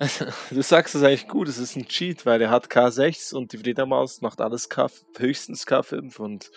[0.50, 3.58] Du sagst es eigentlich gut, es ist 'n Cheat, weil er hat K6 und die
[3.58, 6.50] Fledermaus macht alles K höchstens K5 und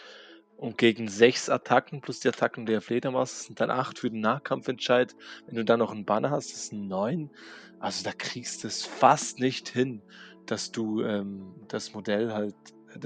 [0.58, 5.16] und gegen 6 Attacken plus die Attacken der Fledermaus sind dann 8 für den Nahkampfentscheid.
[5.46, 7.32] Wenn du dann noch 'n Banner hast, das sind 9.
[7.80, 10.04] Also, da kriegst du's fast nicht hin,
[10.46, 12.58] dass du, ähm, das Modell halt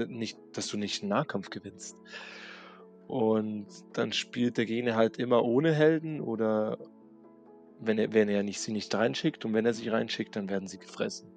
[0.08, 1.92] nicht dass du nicht 'n Nahkampf gewinnst.
[3.10, 6.78] Und dann spielt der Gegner halt immer ohne Helden oder
[7.80, 10.68] wenn er wenn er nicht sie nicht reinschickt und wenn er sie reinschickt, dann werden
[10.68, 11.28] sie gefressen.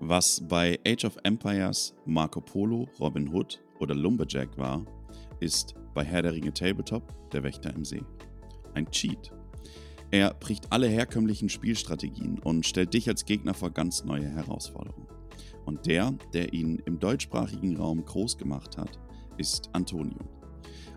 [0.00, 4.86] Was bei Age of Empires Marco Polo, Robin Hood oder Lumberjack war,
[5.40, 8.04] ist bei Herr der Ringe Tabletop der Wächter im See.
[8.74, 9.32] Ein Cheat.
[10.10, 15.08] Er bricht alle herkömmlichen Spielstrategien und stellt dich als Gegner vor ganz neue Herausforderungen.
[15.66, 18.98] Und der, der ihn im deutschsprachigen Raum groß gemacht hat,
[19.36, 20.37] ist Antonio.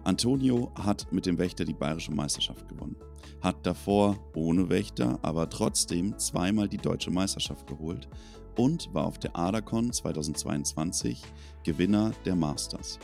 [0.04, 2.96] Antonio hat mit dem Wächter die bayerische Meisterschaft gewonnen,
[3.40, 8.10] hat davor ohne Wächter aber trotzdem zweimal die deutsche Meisterschaft geholt
[8.58, 11.22] und war auf der Adacon 2022
[11.64, 12.98] Gewinner der Masters.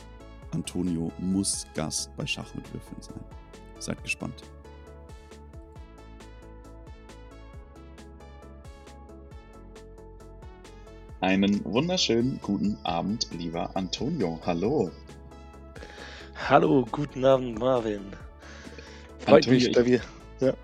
[0.50, 3.20] Antonio muss Gast bei Schach mit Würfeln sein.
[3.78, 4.42] Seid gespannt.
[11.20, 14.40] Einen wunderschönen guten Abend, lieber Antonio.
[14.44, 14.90] Hallo.
[16.46, 18.00] Hallo, guten Abend, Marvin.
[19.18, 20.00] Freut Antonio, mich bei ich, dir.
[20.40, 20.54] Ja,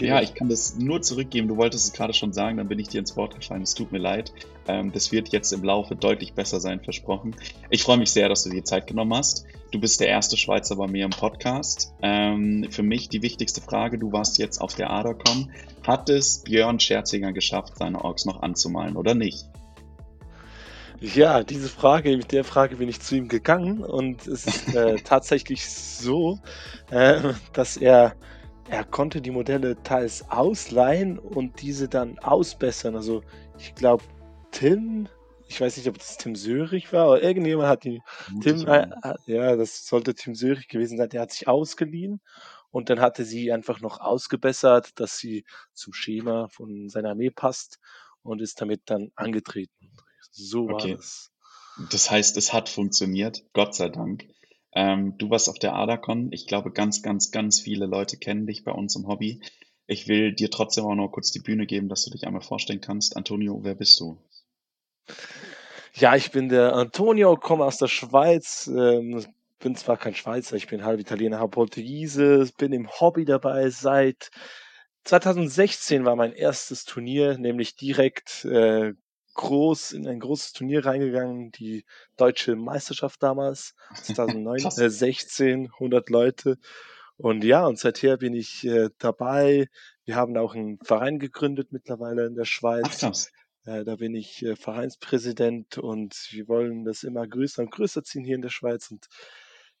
[0.00, 0.24] ja, okay.
[0.24, 1.48] ich kann das nur zurückgeben.
[1.48, 3.62] Du wolltest es gerade schon sagen, dann bin ich dir ins Wort gefallen.
[3.62, 4.32] Es tut mir leid.
[4.66, 7.36] Ähm, das wird jetzt im Laufe deutlich besser sein, versprochen.
[7.70, 9.44] Ich freue mich sehr, dass du dir Zeit genommen hast.
[9.70, 11.92] Du bist der erste Schweizer bei mir im Podcast.
[12.02, 15.50] Ähm, für mich die wichtigste Frage, du warst jetzt auf der ADACOM.
[15.86, 19.46] Hat es Björn Scherzinger geschafft, seine Orks noch anzumalen oder nicht?
[21.00, 24.96] Ja, diese Frage mit der Frage bin ich zu ihm gegangen und es ist, äh,
[25.04, 26.38] tatsächlich so,
[26.90, 28.14] äh, dass er
[28.70, 32.96] er konnte die Modelle teils ausleihen und diese dann ausbessern.
[32.96, 33.22] Also,
[33.58, 34.04] ich glaube,
[34.50, 35.08] Tim
[35.48, 38.02] ich weiß nicht, ob das Tim Söhrig war, aber irgendjemand hat die
[38.42, 41.08] Tim, äh, ha ja, das sollte Tim Söhrig gewesen sein.
[41.08, 42.20] Der hat sich ausgeliehen
[42.70, 47.30] und dann hat er sie einfach noch ausgebessert, dass sie zum Schema von seiner Armee
[47.30, 47.78] passt
[48.22, 49.90] und ist damit dann angetreten.
[50.30, 51.30] So war Okay, das.
[51.90, 54.26] das heißt, es hat funktioniert, Gott sei Dank.
[54.72, 56.32] Ähm, du warst auf der ADACON.
[56.32, 59.40] Ich glaube, ganz, ganz, ganz viele Leute kennen dich bei uns im Hobby.
[59.86, 62.80] Ich will dir trotzdem auch noch kurz die Bühne geben, dass du dich einmal vorstellen
[62.80, 63.16] kannst.
[63.16, 64.18] Antonio, wer bist du?
[65.94, 69.24] Ja, ich bin der Antonio, komme aus der Schweiz, ähm,
[69.58, 74.30] bin zwar kein Schweizer, ich bin halb Italiener, halb Portugiese, bin im Hobby dabei seit
[75.04, 78.92] 2016 war mein erstes Turnier, nämlich direkt, äh,
[79.38, 81.86] groß in ein großes Turnier reingegangen, die
[82.18, 84.78] deutsche Meisterschaft damals, 2009 Krass.
[84.78, 86.58] äh, 16, 100 Leute.
[87.16, 89.68] Und ja, und seither bin ich, äh, dabei.
[90.04, 92.46] Wir haben auch 'n Verein gegründet mittlerweile in der
[92.82, 92.98] Ach, Schweiz.
[92.98, 93.32] krass.
[93.66, 98.24] Äh, da bin ich, äh, Vereinspräsident und wir wollen das immer größer und größer ziehen
[98.24, 99.06] hier in der Schweiz und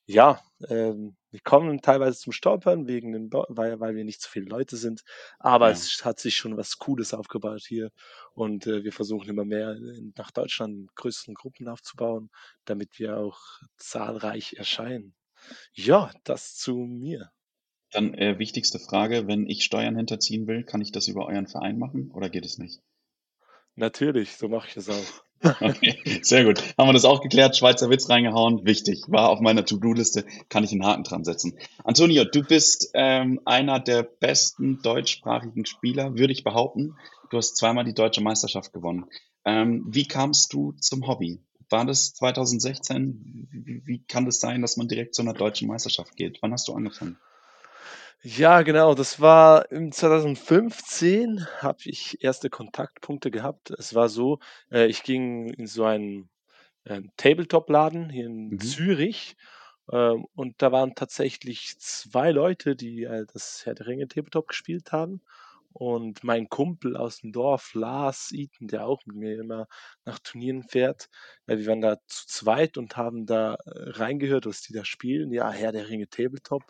[0.06, 4.46] ja, ähm, wir kommen teilweise zum Stolpern wegen Leu weil weil wir nicht so viele
[4.46, 5.02] Leute sind,
[5.38, 5.70] aber Ja.
[5.70, 7.90] es hat sich schon was Cooles aufgebaut hier
[8.32, 9.76] und, äh, wir versuchen immer mehr
[10.16, 12.30] nach Deutschland größeren Gruppen aufzubauen,
[12.64, 13.40] damit wir auch
[13.76, 15.14] zahlreich erscheinen.
[15.74, 17.30] Ja, das zu mir.
[17.90, 21.78] Dann, äh, wichtigste Frage, wenn ich Steuern hinterziehen will, kann ich das über euren Verein
[21.78, 22.80] machen oder geht es nicht?
[23.76, 25.24] Natürlich, so mache ich es auch.
[25.42, 26.62] Okay, sehr gut.
[26.76, 30.72] Haben wir das auch geklärt, Schweizer Witz reingehauen, wichtig, war auf meiner To-do-Liste, kann ich
[30.72, 31.56] 'n Haken dran setzen.
[31.84, 36.96] Antonio, du bist, ähm, einer der besten deutschsprachigen Spieler, würde ich behaupten.
[37.30, 39.06] Du hast zweimal die deutsche Meisterschaft gewonnen.
[39.44, 41.40] Ähm, wie kamst du zum Hobby?
[41.70, 43.48] War das 2016?
[43.52, 46.38] W wie kann das sein, dass man direkt zu 'ner deutschen Meisterschaft geht?
[46.42, 47.18] Wann hast du angefangen?
[48.24, 53.70] Ja, genau, das war im 2015 habe ich erste Kontaktpunkte gehabt.
[53.70, 54.40] Es war so,
[54.72, 56.28] äh, ich ging in so einen,
[56.86, 58.58] ähm, Tabletop-Laden hier in Mhm.
[58.60, 59.36] Zürich,
[59.92, 64.92] ähm, und da waren tatsächlich 2 Leute, die, äh, das Herr der Ringe Tabletop gespielt
[64.92, 65.22] haben.
[65.72, 69.68] Und mein Kumpel aus'm Dorf, Lars Eaton, der auch mit mir immer
[70.06, 71.08] nach Turnieren fährt,
[71.46, 75.32] äh, wir waren da zu zweit und haben da, äh, reingehört, was die da spielen.
[75.32, 76.64] Ja, Herr der Ringe Tabletop.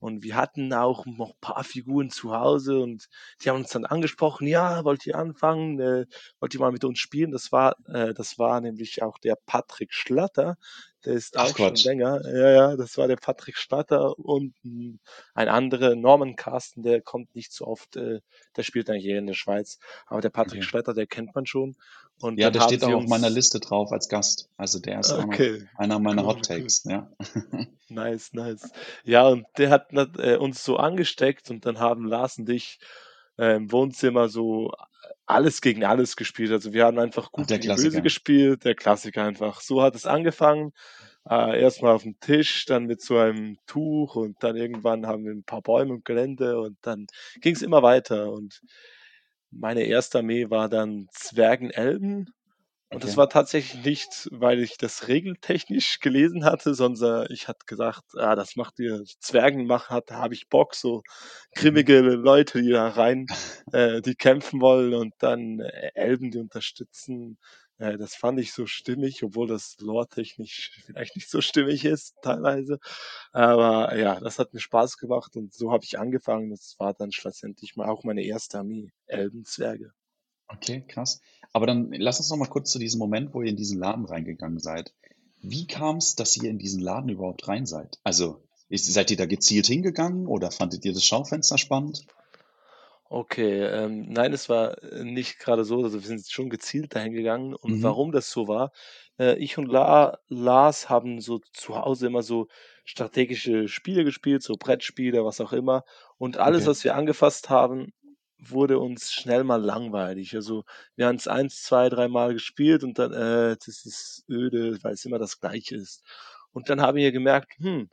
[0.00, 3.08] Und wir hatten auch noch paar Figuren zu Hause und
[3.42, 5.80] die haben uns dann angesprochen: „Ja, wollt ihr anfangen?
[5.80, 6.06] Äh,
[6.40, 9.92] wollt ihr mal mit uns spielen?“ Das war äh, das war nämlich auch der Patrick
[9.94, 10.56] Schlatter,
[11.04, 11.84] der ist Ach auch schon Quatsch.
[11.84, 12.20] länger.
[12.24, 15.00] Ja, ja, das war der Patrick Statter und ein,
[15.34, 18.20] ein anderer, Norman Carsten, der kommt nicht so oft, äh,
[18.56, 19.78] der spielt eigentlich eher in der Schweiz.
[20.06, 20.64] Aber der Patrick Okay.
[20.64, 21.76] Statter, der kennt man schon.
[22.20, 23.30] Und Ja, der steht auch auf meiner.
[23.30, 24.48] Liste drauf als Gast.
[24.56, 26.42] Also der ist Okay, einer meiner cool, Hot cool.
[26.42, 27.10] Takes, ja.
[27.90, 28.70] Nice, nice.
[29.04, 32.80] Ja, und der hat äh, uns so angesteckt und dann haben Lars und ich
[33.38, 34.72] äh, im Wohnzimmer so
[35.26, 36.50] alles gegen alles gespielt.
[36.50, 39.60] Also wir haben einfach Ach, gut gegen böse gespielt, der Klassiker einfach.
[39.60, 40.72] So hat es angefangen.
[41.28, 45.32] Äh, erstmal auf dem Tisch, dann mit so einem Tuch und dann irgendwann haben wir
[45.32, 47.06] ein paar Bäume im Gelände und dann
[47.40, 48.32] ging es immer weiter.
[48.32, 48.60] Und
[49.50, 52.26] meine erste Armee war dann Zwergen-Elben.
[52.90, 53.18] Und das Okay.
[53.18, 58.56] war tatsächlich nicht, weil ich das regeltechnisch gelesen hatte, sondern ich hatte gesagt, ah, das
[58.56, 61.02] macht ihr Zwergen machen, hat, habe ich Bock, so
[61.56, 61.82] Mhm.
[61.82, 63.26] grimmige Leute, die da rein,
[63.72, 67.38] äh, die kämpfen wollen und dann äh, Elben, die unterstützen.
[67.78, 72.78] Äh, das fand ich so stimmig, obwohl das lore-technisch vielleicht nicht so stimmig ist, teilweise.
[73.32, 76.50] Aber ja, das hat mir Spaß gemacht und so habe ich angefangen.
[76.50, 79.92] Das war dann schlussendlich auch meine erste Armee, Elben, Zwerge.
[80.48, 81.20] Okay, krass.
[81.52, 84.06] Aber dann lass uns noch mal kurz zu diesem Moment, wo ihr in diesen Laden
[84.06, 84.94] reingegangen seid.
[85.40, 87.98] Wie kam es, dass ihr in diesen Laden überhaupt rein seid?
[88.02, 92.06] Also, seid ihr da gezielt hingegangen oder fandet ihr das Schaufenster spannend?
[93.10, 95.82] Okay, ähm, nein, es war äh, nicht gerade so.
[95.82, 97.54] Also wir sind schon gezielt dahin gegangen.
[97.54, 97.82] Und Mhm.
[97.82, 98.70] warum das so war,
[99.18, 102.48] äh, ich und La Lars haben so zu Hause immer so
[102.84, 105.84] strategische Spiele gespielt, so Brettspiele, was auch immer.
[106.18, 106.66] Und alles, Okay.
[106.66, 107.94] was wir angefasst haben,
[108.38, 110.34] wurde uns schnell mal langweilig.
[110.36, 110.64] Also
[110.94, 115.04] wir haben es eins, zwei, dreimal gespielt und dann, äh, das ist öde, weil es
[115.06, 116.04] immer das Gleiche ist.
[116.52, 117.88] Und dann haben wir gemerkt, hm,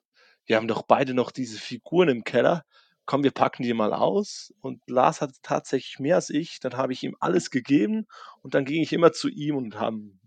[0.45, 2.65] wir haben doch beide noch diese Figuren im Keller
[3.05, 4.53] komm, wir packen die mal aus.
[4.61, 6.59] Und Lars hatte tatsächlich mehr als ich.
[6.59, 8.05] Dann habe ich ihm alles gegeben
[8.41, 10.19] und dann ging ich immer zu ihm und haben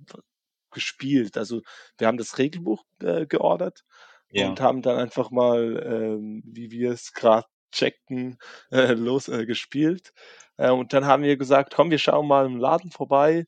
[0.71, 1.37] gespielt.
[1.39, 1.63] Also
[1.99, 3.85] wir haben das Regelbuch äh, geordert
[4.33, 4.61] und Ja.
[4.61, 8.39] haben dann einfach mal, ähm, wie wir es gerade checkten,
[8.71, 10.13] äh, los äh, gespielt.
[10.57, 13.47] Äh, und dann haben wir gesagt, komm, wir schauen mal im Laden vorbei.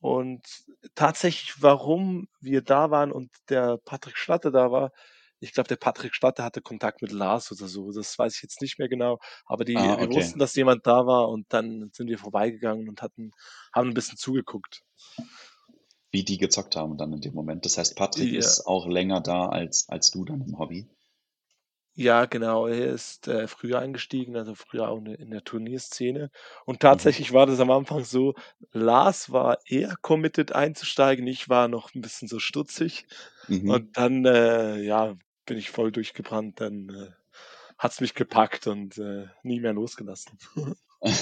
[0.00, 0.42] Und
[0.94, 4.92] tatsächlich, warum wir da waren und der Patrick Schlatter da war,
[5.40, 7.92] ich glaube, der Patrick Schlatter hatte Kontakt mit Lars oder so.
[7.92, 9.18] Das weiß ich jetzt nicht mehr genau.
[9.46, 10.10] Aber die, Ah, wir okay.
[10.10, 13.32] wussten, dass jemand da war und dann sind wir vorbeigegangen und hatten,
[13.74, 14.82] haben ein bisschen zugeguckt.
[16.10, 17.64] Wie die gezockt haben dann in dem Moment.
[17.64, 20.86] Das heißt, Patrick Ja, ist auch länger da als, als du dann im Hobby.
[21.94, 22.66] ja, genau.
[22.68, 26.30] Er ist äh, früher eingestiegen, also früher auch in der- in der Turnierszene.
[26.64, 27.18] Und Mhm.
[27.20, 28.34] tatsächlich war das am Anfang so,
[28.72, 33.06] Lars war eher committed einzusteigen, ich war noch ein bisschen so stutzig.
[33.48, 33.88] Mhm.
[33.88, 35.16] Und dann, äh, ja,
[35.48, 37.10] bin ich voll durchgebrannt, dann äh,
[37.78, 40.38] hat's mich gepackt und äh, nie mehr losgelassen.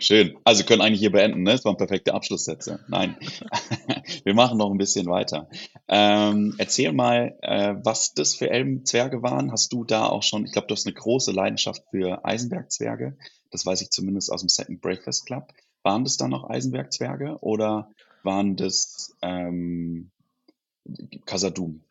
[0.00, 0.36] Schön.
[0.44, 1.52] Also können eigentlich hier beenden, ne?
[1.52, 2.84] Das waren perfekte Abschlusssätze.
[2.88, 3.16] Nein.
[4.24, 5.48] Wir machen noch ein bisschen weiter.
[5.88, 9.50] Ähm, erzähl mal, äh, was das für Elbenzwerge waren.
[9.50, 13.16] Hast du da auch schon, ich glaube, du hast eine große Leidenschaft für Eisenbergzwerge.
[13.50, 15.48] Das weiß ich zumindest aus dem Second Breakfast Club.
[15.82, 17.90] Waren das dann noch Eisenbergzwerge oder
[18.22, 20.10] waren das ähm,
[21.24, 21.84] Casadum?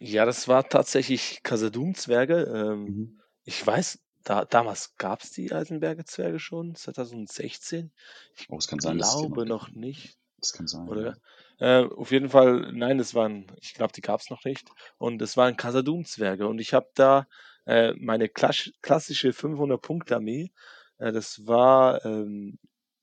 [0.00, 2.44] Ja, das war tatsächlich Casadum-Zwerge.
[2.44, 3.22] Ähm, Mhm.
[3.44, 7.92] ich weiß, da, damals gab's die Eisenberger Zwerge schon, 2016.
[8.36, 9.58] Ich Oh, es kann sein, dass es die noch glaube gibt.
[9.58, 10.18] noch nicht.
[10.38, 11.08] Das kann sein, ja.
[11.08, 11.18] Oder?
[11.58, 14.68] Äh, auf jeden Fall, nein, es waren, ich glaube, die gab's noch nicht.
[14.98, 16.48] Und es waren Casadum-Zwerge.
[16.48, 17.28] Und ich habe da
[17.66, 20.52] äh, meine klasch klassische 500-Punkte-Armee.
[20.98, 22.58] Äh, das war ähm,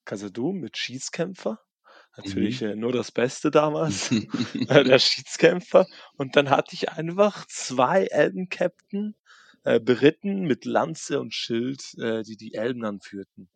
[0.05, 1.59] Casadum mit Schießkämpfer.
[2.19, 2.67] Natürlich Mhm.
[2.67, 4.11] äh, nur das Beste damals.
[4.67, 5.87] äh, der Schießkämpfer.
[6.17, 9.15] Und dann hatte ich einfach zwei Elben-Captain
[9.63, 13.49] äh, beritten mit Lanze und Schild, äh, die die Elben anführten.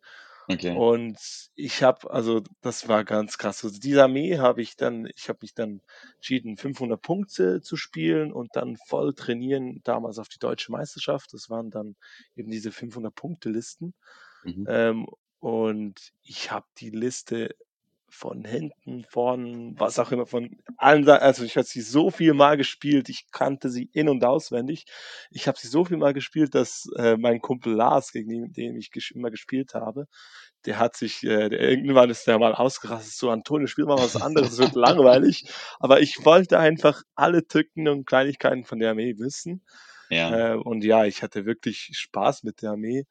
[0.48, 0.72] Okay.
[0.76, 1.18] Und
[1.54, 3.64] ich habe, also das war ganz krass.
[3.64, 5.80] Also diese Armee habe ich dann, ich habe mich dann
[6.16, 11.32] entschieden, 500 Punkte zu spielen und dann voll trainieren, damals auf die deutsche Meisterschaft.
[11.32, 11.96] Das waren dann
[12.36, 13.94] eben diese 500-Punkte-Listen.
[14.44, 14.68] Mhm.
[14.68, 15.06] Ähm,
[15.40, 17.54] und ich habe die Liste
[18.14, 22.32] von hinten, vorn, was auch immer, von allen Seiten, also ich habe sie so viel
[22.32, 24.86] mal gespielt, ich kannte sie in- und auswendig.
[25.30, 28.76] Ich habe sie so viel mal gespielt, dass äh, mein Kumpel Lars, gegen den, den
[28.76, 30.06] ich ges immer gespielt habe,
[30.64, 34.16] der hat sich, äh, der, irgendwann ist der mal ausgerastet, so Antonio, spiel mal was
[34.16, 35.44] anderes, es wird langweilig.
[35.78, 39.62] Aber ich wollte einfach alle Tücken und Kleinigkeiten von der Armee wissen.
[40.08, 43.04] Ja, Äh, und ja, ich hatte wirklich Spaß mit der Armee.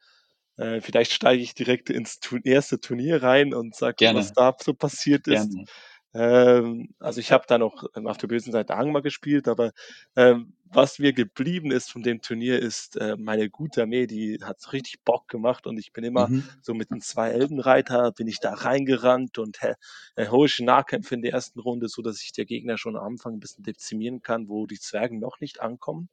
[0.57, 4.73] Äh, vielleicht steige ich direkt ins tu erste Turnier rein und sage, was da so
[4.73, 5.57] passiert ist.
[5.57, 5.67] gerne.
[6.15, 9.71] Ähm, also ich habe da noch ähm, auf der bösen Seite Angmar gespielt, aber
[10.15, 14.73] ähm, was mir geblieben ist von dem Turnier ist äh, meine gute Armee, die hat
[14.73, 16.61] richtig Bock gemacht und ich bin immer Mhm.
[16.61, 19.75] so mit den zwei Elbenreiter bin ich da reingerannt und äh,
[20.15, 23.39] heroische Nahkämpfe in der ersten Runde, so dass ich der Gegner schon am Anfang ein
[23.39, 26.09] bisschen dezimieren kann, wo die Zwerge noch nicht ankommen.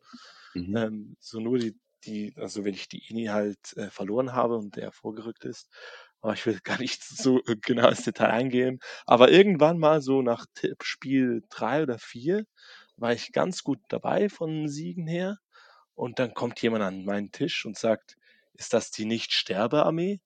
[0.54, 0.74] Mhm.
[0.74, 4.76] Ähm, so nur die, die, also wenn ich die Ini halt äh, verloren habe und
[4.76, 5.68] der vorgerückt ist.
[6.20, 8.80] Aber ich will gar nicht so äh, genau ins Detail eingehen.
[9.06, 12.44] Aber irgendwann mal so nach Tipp Spiel drei oder vier
[12.96, 15.38] war ich ganz gut dabei von Siegen her.
[15.94, 18.16] Und dann kommt jemand an meinen Tisch und sagt,
[18.54, 20.20] ist das die Nicht-Sterbe-Armee?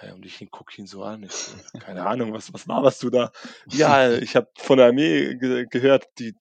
[0.00, 1.24] Äh, Und ich gucke ihn so an.
[1.24, 3.30] Ich keine Ahnung, was, was laberst du da?
[3.68, 6.34] Ja, ich habe von der Armee ge gehört, die,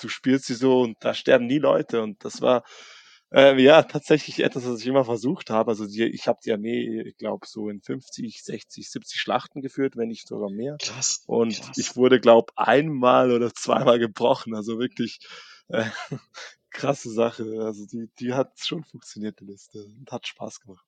[0.00, 2.02] du spielst sie so und da sterben nie Leute.
[2.02, 2.64] Und das war
[3.32, 5.70] äh, ja tatsächlich etwas, was ich immer versucht habe.
[5.70, 9.96] Also die, ich habe die Armee, ich glaube, so in 50, 60, 70 Schlachten geführt,
[9.96, 10.76] wenn nicht sogar mehr.
[10.80, 11.76] Krass, Und krass.
[11.76, 14.54] ich wurde, glaube einmal oder zweimal gebrochen.
[14.54, 15.20] Also wirklich
[15.68, 15.84] äh,
[16.70, 17.44] krasse Sache.
[17.62, 19.84] Also die, die hat schon funktioniert, die Liste.
[19.84, 20.84] Und hat Spaß gemacht.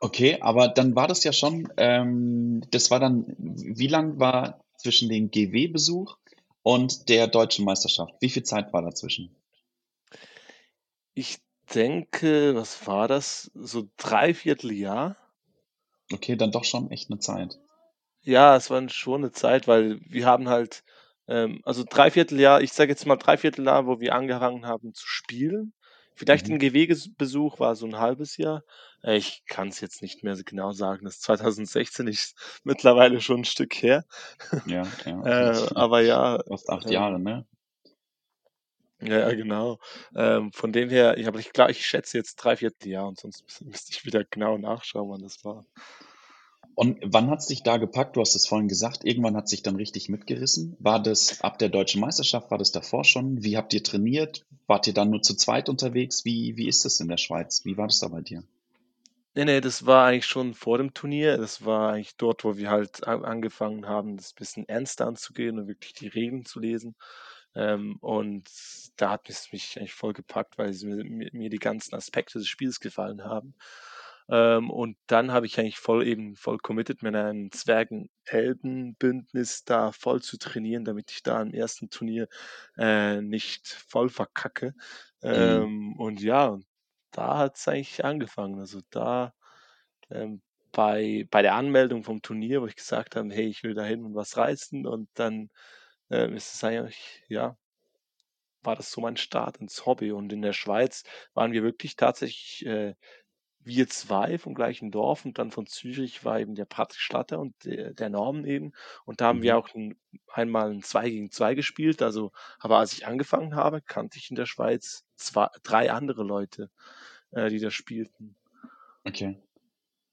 [0.00, 5.08] Okay, aber dann war das ja schon, ähm, das war dann, wie lang war zwischen
[5.08, 6.16] dem GW-Besuch
[6.64, 8.12] und der deutschen Meisterschaft?
[8.20, 9.32] Wie viel Zeit war dazwischen?
[11.14, 11.38] Ich
[11.74, 13.50] denke, was war das?
[13.54, 15.16] So dreiviertel Jahr?
[16.12, 17.58] Okay, dann doch schon echt eine Zeit.
[18.24, 20.84] Ja, es war schon eine Zeit, weil wir haben halt,
[21.28, 25.72] ähm, also Dreivierteljahr, ich sage jetzt mal Dreivierteljahr, wo wir angefangen haben zu spielen.
[26.14, 26.54] Vielleicht Mhm.
[26.54, 28.62] ein GW-Besuch war so ein halbes Jahr.
[29.02, 31.04] Äh, ich kann es jetzt nicht mehr so genau sagen.
[31.04, 34.04] Das ist 2016 ist mittlerweile schon ein Stück her.
[34.64, 35.22] Ja, ja.
[35.24, 37.46] Äh, aber ja, Fast acht ähm, Jahre, ne?
[39.02, 39.78] Ja, ja, genau.
[40.14, 43.64] Ähm, von dem her, ich, aber ich glaube, ich schätze jetzt Dreivierteljahr und sonst müß-
[43.64, 45.64] müsste ich wieder genau nachschauen, wann das war.
[46.74, 48.14] Und wann hat's dich da gepackt?
[48.16, 50.76] Du hast es vorhin gesagt, irgendwann hat sich dann richtig mitgerissen.
[50.80, 52.50] War das ab der deutschen Meisterschaft?
[52.50, 53.42] War das davor schon?
[53.42, 54.44] Wie habt ihr trainiert?
[54.66, 56.26] Wart ihr dann nur zu zweit unterwegs?
[56.26, 57.64] Wie, wie ist das in der Schweiz?
[57.64, 58.42] Wie war das da bei dir?
[59.34, 61.38] Nee, nee, das war eigentlich schon vor dem Turnier.
[61.38, 65.68] Das war eigentlich dort, wo wir halt a angefangen haben, das bisschen ernster anzugehen und
[65.68, 66.94] wirklich die Regeln zu lesen.
[67.54, 68.48] Ähm, und
[68.96, 72.80] da hat es mich eigentlich voll gepackt, weil mir mir die ganzen Aspekte des Spiels
[72.80, 73.54] gefallen haben.
[74.30, 80.22] Ähm, und dann habe ich eigentlich voll eben voll committed, mit einem Zwergen-Elben-Bündnis da voll
[80.22, 82.28] zu trainieren, damit ich da im ersten Turnier,
[82.78, 84.74] äh, nicht voll verkacke.
[85.34, 85.66] Mhm.
[85.66, 86.58] Ähm, und ja,
[87.12, 88.58] da hat's eigentlich angefangen.
[88.60, 89.34] Also da,
[90.10, 90.42] ähm,
[90.72, 94.04] bei bei der Anmeldung vom Turnier, wo ich gesagt habe: „Hey, ich will da hin
[94.04, 95.50] und was reißen“, und dann,
[96.12, 97.58] ähm, ist es eigentlich ja,
[98.62, 100.12] war das so mein Start ins Hobby.
[100.12, 101.04] Und in der Schweiz
[101.34, 102.94] waren wir wirklich tatsächlich, äh,
[103.60, 107.54] wir 2 vom gleichen Dorf und dann von Zürich war eben der Patrick Schlatter und
[107.64, 108.72] der der Norman eben.
[109.06, 109.58] Und da haben wir Mhm.
[109.58, 109.96] auch 'n
[110.32, 112.02] einmal 'n 2 gegen 2 gespielt.
[112.02, 116.70] Also aber als ich angefangen habe, kannte ich in der Schweiz zwei 3 andere Leute,
[117.32, 118.36] äh, die das spielten.
[119.04, 119.36] Okay.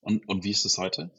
[0.02, 1.12] Und, und wie ist es heute?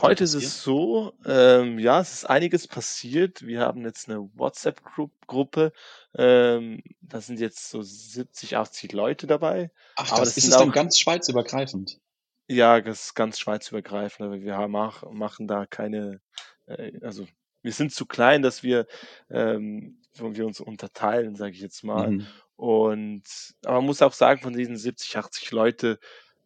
[0.00, 3.42] Heute ist es so, ähm, ja, es ist einiges passiert.
[3.46, 5.72] Wir haben jetzt 'ne WhatsApp-Gruppe,
[6.14, 10.72] ähm, da sind jetzt so 70, 80 Leute dabei, Ach aber das ist es dann
[10.72, 12.00] ganz schweizübergreifend?
[12.48, 16.20] Ja, das ist ganz schweizübergreifend, aber wir ha mach machen da keine
[16.66, 17.26] äh, also,
[17.62, 18.86] wir sind zu klein, dass wir
[19.30, 22.10] ähm, wir uns unterteilen, sage ich jetzt mal.
[22.10, 22.26] Mhm.
[22.56, 23.22] Und
[23.64, 25.98] aber man muss auch sagen, von diesen 70, 80 Leute,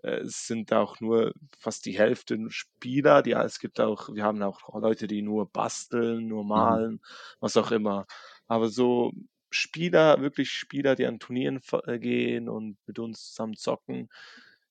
[0.02, 3.22] äh, sind auch nur fast die Hälfte Spieler.
[3.22, 6.80] Die es gibt auch wir haben auch Leute, die nur basteln, nur Mhm.
[6.80, 7.00] malen,
[7.40, 8.06] was auch immer.
[8.46, 9.12] Aber so
[9.50, 14.08] Spieler, wirklich Spieler, die an Turnieren äh, gehen und mit uns zusammen zocken,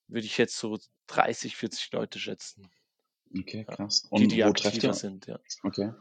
[0.08, 0.77] würde ich jetzt so
[1.08, 2.70] 30, 40 Leute schätzen.
[3.38, 4.03] Okay, krass.
[4.03, 4.94] die, Und die wo trefft ihr?
[4.94, 5.39] sind, ja.
[5.63, 5.91] Okay.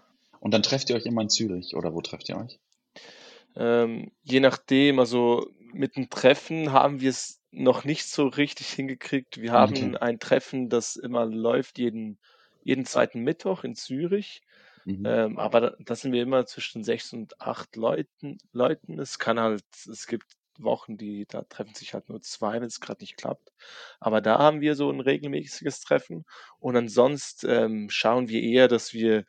[0.41, 2.61] Und dann trefft ihr euch immer in Zürich oder wo trefft ihr euch?
[3.57, 9.41] Ähm, je nachdem, also mit dem Treffen haben wir es noch nicht so richtig hingekriegt.
[9.41, 9.97] Wir haben Okay.
[9.97, 12.21] ein Treffen, das immer läuft jeden
[12.63, 14.43] jeden zweiten Mittwoch in Zürich.
[14.87, 15.15] Mhm.
[15.15, 18.99] Ähm, aber da da sind wir immer zwischen 6 und 8 Leuten Leuten.
[18.99, 23.01] Es kann halt es gibt Wochen, die da treffen sich halt nur 2, wenn's grad
[23.01, 23.51] nicht klappt.
[24.01, 26.25] Aber da haben wir so 'n regelmäßiges Treffen
[26.61, 29.25] und ansonsten, ähm, schauen wir eher, dass wir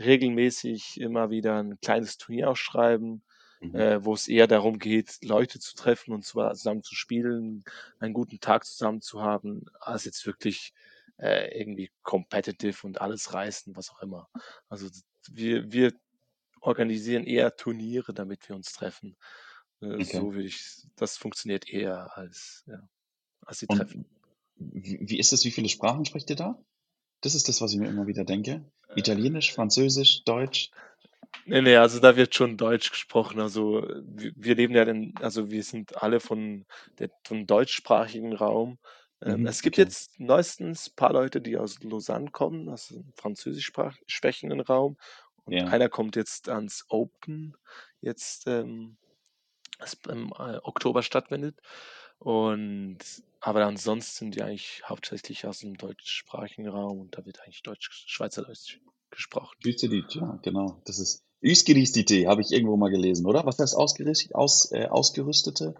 [0.00, 3.22] regelmäßig immer wieder 'n kleines Turnier ausschreiben,
[3.60, 3.82] Mhm.
[3.82, 7.64] äh, wo es eher darum geht, Leute zu treffen und zwar zusammen zu spielen,
[7.98, 10.72] einen guten Tag zusammen zu haben, als jetzt wirklich,
[11.18, 14.28] äh, irgendwie competitive und alles reißen, was auch immer.
[14.68, 14.88] Also,
[15.30, 15.92] wir wir
[16.60, 19.16] organisieren eher Turniere, damit wir uns treffen.
[19.82, 20.02] Äh, Okay.
[20.02, 22.88] so würde ich das funktioniert eher als ja,
[23.42, 24.06] als die Und Treffen.
[24.56, 25.44] wie ist es?
[25.44, 26.62] Wie viele Sprachen spricht ihr da?
[27.22, 28.72] Das ist das, was ich mir immer wieder denke.
[28.88, 30.70] Äh Italienisch, Französisch, Deutsch?
[31.46, 33.40] Ne, ne, also da wird schon Deutsch gesprochen.
[33.40, 36.66] Also, w wir leben ja in also wir sind alle von
[36.98, 38.78] der vom deutschsprachigen Raum.
[39.22, 39.78] Ähm, Mhm, es gibt okay.
[39.78, 44.96] jetzt neuestens paar Leute, die aus Lausanne kommen, aus dem französischsprach sprechenden Raum
[45.44, 45.72] und Ja.
[45.72, 47.56] einer kommt jetzt ans Open
[48.00, 48.96] jetzt, ähm,
[49.78, 51.60] das im, äh, Oktober stattfindet.
[52.18, 52.98] Und
[53.40, 58.80] aber ansonsten sind die eigentlich hauptsächlich aus'm deutschsprachigen Raum und da wird eigentlich Deutsch Schweizerdeutsch
[59.10, 59.56] gesprochen.
[59.62, 60.80] Schwyzerdeutsch, ja, genau.
[60.84, 63.46] Das ist Üsgeristite, habe ich irgendwo mal gelesen, oder?
[63.46, 65.74] Was heißt ausgericht aus äh, Ausgerüstete?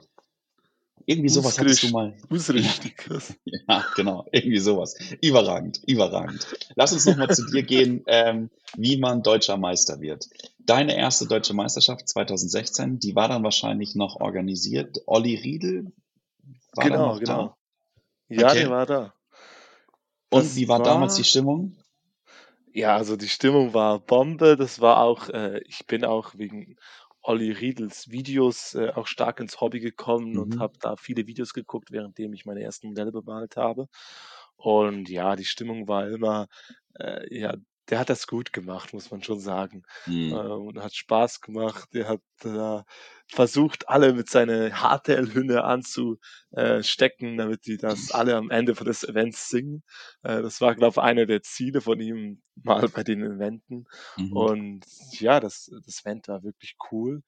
[1.06, 3.08] Irgendwie so was hattest du mal ja, Usrichtig,
[3.68, 4.94] ja, genau, irgendwie so was.
[5.22, 6.46] Überragend, überragend.
[6.76, 10.28] Lass uns noch mal zu dir gehen, ähm, wie man Deutscher Meister wird.
[10.58, 14.98] Deine erste Deutsche Meisterschaft 2016, die war dann wahrscheinlich noch organisiert.
[15.06, 15.92] Olli Riedel
[16.74, 17.24] war Genau, noch da?
[17.24, 17.56] genau.
[18.28, 18.70] Ja, der Okay.
[18.70, 19.14] war da.
[20.30, 21.76] Und Das wie war damals die war Stimmung?
[22.78, 24.56] Ja, also die Stimmung war Bombe.
[24.56, 26.76] Das war auch äh, ich bin auch wegen
[27.22, 30.60] Olli Riedels Videos, äh, auch stark ins Hobby gekommen und Mhm.
[30.60, 33.86] habe da viele Videos geguckt, währenddem ich meine ersten Modelle bemalt habe.
[34.56, 36.46] Und ja, die Stimmung war immer
[37.00, 37.54] äh, ja,
[37.90, 39.82] der hat das gut gemacht, muss man schon sagen.
[40.28, 40.40] Äh, Mhm.
[40.40, 41.88] und hat Spaß gemacht.
[41.94, 42.84] Der hat da
[43.26, 46.18] versucht, alle mit seiner HTL-Hymne anzu
[46.52, 46.82] äh,
[47.36, 49.82] damit die das alle am Ende von des Events singen.
[50.22, 53.86] Äh, das war, glaube ich, einer der Ziele von ihm mal bei den Eventen.
[54.16, 54.28] Mhm.
[54.28, 57.22] Und ja, das das Event war wirklich cool.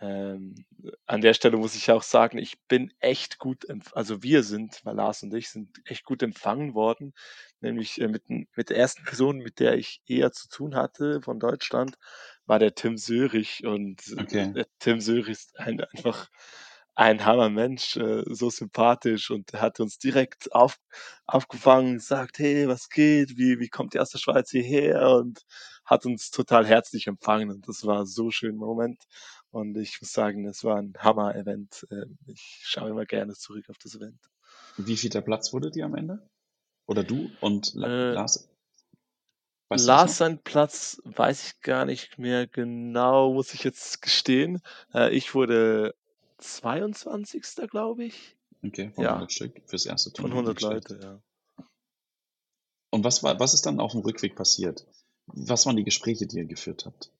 [0.00, 0.66] Ähm,
[1.06, 4.80] an der Stelle muss ich auch sagen, ich bin echt gut empf also wir sind,
[4.84, 7.14] weil Lars und ich sind echt gut empfangen worden,
[7.64, 11.40] nämlich, äh, mit mit der ersten Person, mit der ich eher zu tun hatte von
[11.40, 11.96] Deutschland,
[12.46, 14.54] war der Tim Söhrig und, Okay.
[14.54, 16.28] der Tim Söhrig ist ein einfach
[16.96, 20.76] ein Hammermensch, äh, so sympathisch und der hat uns direkt auf
[21.26, 23.36] aufgefangen, sagt: „Hey, was geht?
[23.38, 25.42] Wie wie kommt ihr aus der Schweiz hierher?“ Und
[25.84, 29.04] hat uns total herzlich empfangen und das war so schön Moment.
[29.50, 31.86] Und ich muss sagen, das war 'n Hammer-Event.
[31.90, 34.20] Ähm, ich schaue immer gerne zurück auf das Event.
[34.76, 36.28] Wievielter Platz wurdet ihr am Ende?
[36.86, 38.48] Oder du und Äh Lars?
[39.68, 44.60] Weißt Lars seinen Platz weiß ich gar nicht mehr genau, muss ich jetzt gestehen.
[44.92, 45.94] Äh, ich wurde
[46.38, 47.42] 22.
[47.70, 48.36] glaube ich.
[48.62, 50.90] Okay, von Ja, 100 Stück fürs erste von Turnier, 100 nicht schlecht.
[50.90, 51.66] Leute, ja.
[52.90, 54.86] Und was war was ist dann aufm Rückweg passiert?
[55.26, 57.10] Was waren die Gespräche, die ihr geführt habt?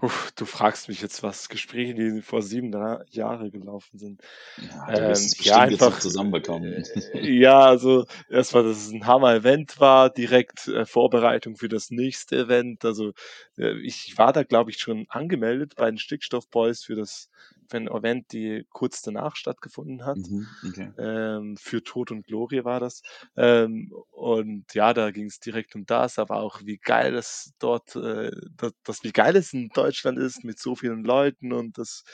[0.00, 1.48] Uff, du fragst mich jetzt was.
[1.48, 4.22] Gespräche, die vor 7 Dra Jahre gelaufen sind.
[4.56, 6.82] Ja, du Ähm, es ja, bestimmt jetzt noch einfach, zusammenbekommen.
[7.12, 12.36] ja, also erst mal, dass es 'n Hammer-Event war, direkt, äh, Vorbereitung für das nächste
[12.38, 12.84] Event.
[12.84, 13.12] Also,
[13.58, 17.30] äh, ich war da, glaube ich, schon angemeldet bei den Stickstoff Boys für das
[17.68, 20.20] für 'n Event, die kurz danach stattgefunden hat.
[20.20, 20.92] Mhm, okay.
[20.98, 23.02] Ähm, für Tod und Glorie war das.
[23.36, 28.32] Ähm, und ja, da ging's direkt um das, aber auch wie geil es dort, äh
[28.56, 32.04] da dass wie geil es in Deutschland ist mit so vielen Leuten und dass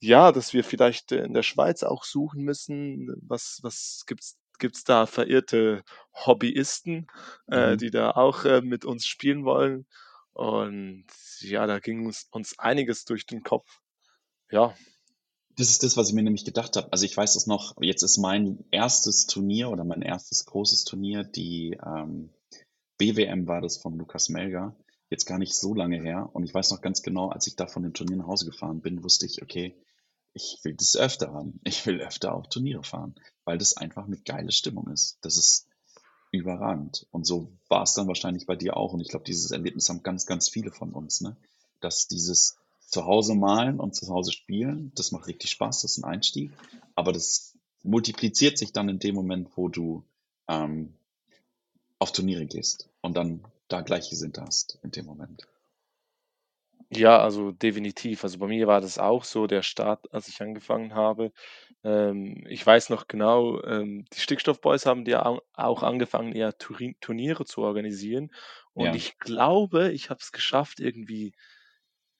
[0.00, 3.14] ja, dass wir vielleicht in der Schweiz auch suchen müssen.
[3.22, 7.06] Was was gibt's gibt's da verirrte Hobbyisten,
[7.48, 7.78] äh, Mhm.
[7.78, 9.86] die da auch, äh, mit uns spielen wollen?
[10.32, 11.06] Und
[11.40, 13.80] ja, da ging uns uns einiges durch den Kopf.
[14.50, 14.74] Ja.
[15.56, 16.92] Das ist das, was ich mir nämlich gedacht habe.
[16.92, 21.24] Also, ich weiß das noch, jetzt ist mein erstes Turnier oder mein erstes großes Turnier,
[21.24, 22.30] die, ähm,
[22.98, 24.76] BWM war das von Lukas Melger,
[25.10, 26.30] jetzt gar nicht so lange her.
[26.34, 28.80] Und ich weiß noch ganz genau, als ich da von dem Turnier nach Hause gefahren
[28.82, 29.76] bin, wusste ich: „Okay,
[30.34, 31.60] ich will das öfter haben.
[31.64, 35.18] Ich will öfter auf Turniere fahren“, weil das einfach 'ne geile Stimmung ist.
[35.22, 35.68] Das ist
[36.32, 37.06] überragend.
[37.12, 38.94] Und so war's dann wahrscheinlich bei dir auch.
[38.94, 41.36] Und ich glaube, dieses Erlebnis haben ganz, ganz viele von uns, ne?
[41.80, 42.58] Dass dieses
[42.90, 46.52] zu Hause malen und zu Hause spielen, das macht richtig Spaß, das ist 'n Einstieg.
[46.96, 50.04] Aber das multipliziert sich dann in dem Moment, wo du,
[50.48, 50.94] ähm,
[52.00, 55.46] auf Turniere gehst und dann da Gleichgesinnte hast in dem Moment.
[56.92, 58.24] Ja, also definitiv.
[58.24, 61.30] Also bei mir war das auch so, der Start, als ich angefangen habe.
[61.84, 66.56] Ähm, ich weiß noch genau, ähm, die Stickstoff Boys haben ja au auch angefangen, eher
[66.58, 68.32] Turniere zu organisieren.
[68.74, 68.96] Und Ja.
[68.96, 71.32] ich glaube, ich habe es geschafft, irgendwie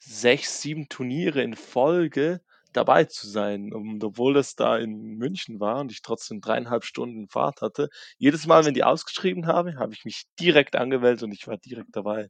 [0.03, 2.41] 6, 7 Turniere in Folge
[2.73, 3.73] dabei zu sein.
[3.73, 8.47] Und obwohl das da in München war und ich trotzdem 3,5 Stunden Fahrt hatte, jedes
[8.47, 12.29] Mal, wenn die ausgeschrieben haben, habe ich mich direkt angemeldet und ich war direkt dabei.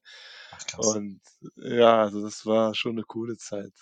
[0.53, 0.65] Ach.
[0.77, 1.21] Und
[1.57, 3.73] ja, also das war schon 'ne coole Zeit.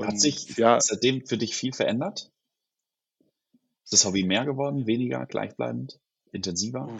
[0.00, 2.30] Hat Und sich ja seitdem für dich viel verändert?
[3.86, 5.98] Ist das Hobby mehr geworden, weniger, gleichbleibend,
[6.32, 6.94] intensiver?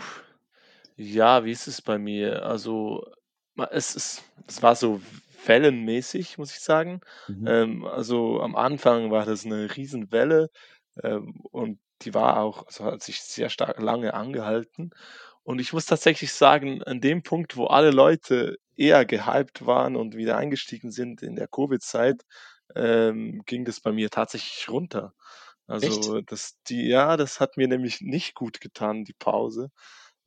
[1.01, 2.45] Ja, wie ist es bei mir?
[2.45, 3.05] Also,
[3.71, 5.01] es ist es war so
[5.47, 7.01] wellenmäßig, muss ich sagen.
[7.29, 7.53] Mhm.
[7.53, 10.51] Ähm, also am Anfang war das 'ne Riesenwelle,
[11.03, 14.91] ähm, und die war auch also hat sich sehr stark lange angehalten.
[15.45, 20.17] Und ich muss tatsächlich sagen, an dem Punkt, wo alle Leute eher gehypt waren und
[20.17, 22.23] wieder eingestiegen sind in der Covid-Zeit,
[22.77, 25.15] ähm, ging das bei mir tatsächlich runter.
[25.83, 26.13] Echt?
[26.13, 29.71] Also, das die ja, das hat mir nämlich nicht gut getan, die Pause.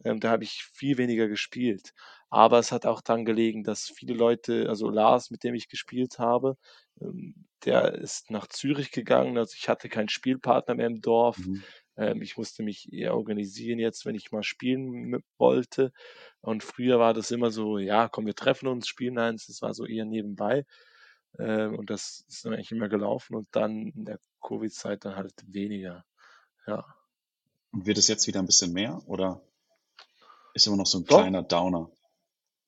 [0.05, 1.93] Ähm, da habe ich viel weniger gespielt.
[2.29, 6.19] Aber es hat auch daran gelegen, dass viele Leute also Lars, mit dem ich gespielt
[6.19, 6.57] habe,
[7.01, 9.37] ähm, der ist nach Zürich gegangen.
[9.37, 11.37] Also, ich hatte keinen Spielpartner mehr im Dorf.
[11.37, 11.65] Mhm.
[11.97, 15.91] Ähm, ich musste mich eher organisieren jetzt, wenn ich mal spielen wollte.
[16.41, 19.73] Und früher war das immer so: „Ja, komm, wir treffen uns, spielen eins.“ Das war
[19.73, 20.65] so eher nebenbei.
[21.39, 25.33] Ähm, und das ist dann eigentlich immer gelaufen und dann in der Covid-Zeit dann halt
[25.47, 26.05] weniger,
[26.67, 26.85] ja.
[27.73, 29.41] Und wird es jetzt wieder ein bisschen mehr oder
[30.53, 31.31] ist immer noch so ein Doch.
[31.31, 31.89] kleiner Downer?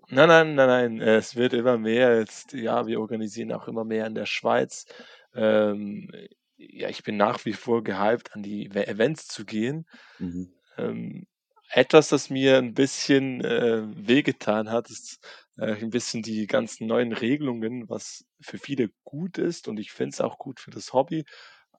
[0.10, 0.67] Nein, nein, nein,
[0.98, 2.54] nein, es wird immer mehr jetzt.
[2.54, 4.86] Ja, wir organisieren auch immer mehr in der Schweiz.
[5.34, 6.10] Ähm,
[6.58, 9.86] ja, ich bin nach wie vor gehypt, an die Events zu gehen.
[10.19, 10.54] Mhm.
[10.78, 11.28] Ähm,
[11.72, 15.19] etwas, das mir ein bisschen, äh, wehgetan hat, ist,
[15.58, 20.12] äh, 'n bisschen die ganzen neuen Regelungen, was für viele gut ist und ich finde
[20.13, 21.26] es auch gut für das Hobby.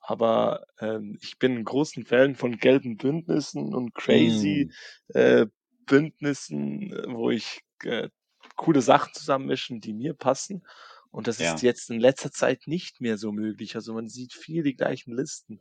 [0.01, 4.75] Aber, ähm, ich bin 'n großen Fan von gelben Bündnissen und crazy, Hm,
[5.09, 5.47] äh,
[5.87, 8.09] Bündnissen, äh, wo ich, äh,
[8.57, 10.67] coole Sachen zusammenmischen, die mir passen.
[11.11, 11.69] Und das ist ja.
[11.71, 13.77] jetzt in letzter Zeit nicht mehr so möglich.
[13.77, 15.61] Also, man sieht viel die gleichen Listen.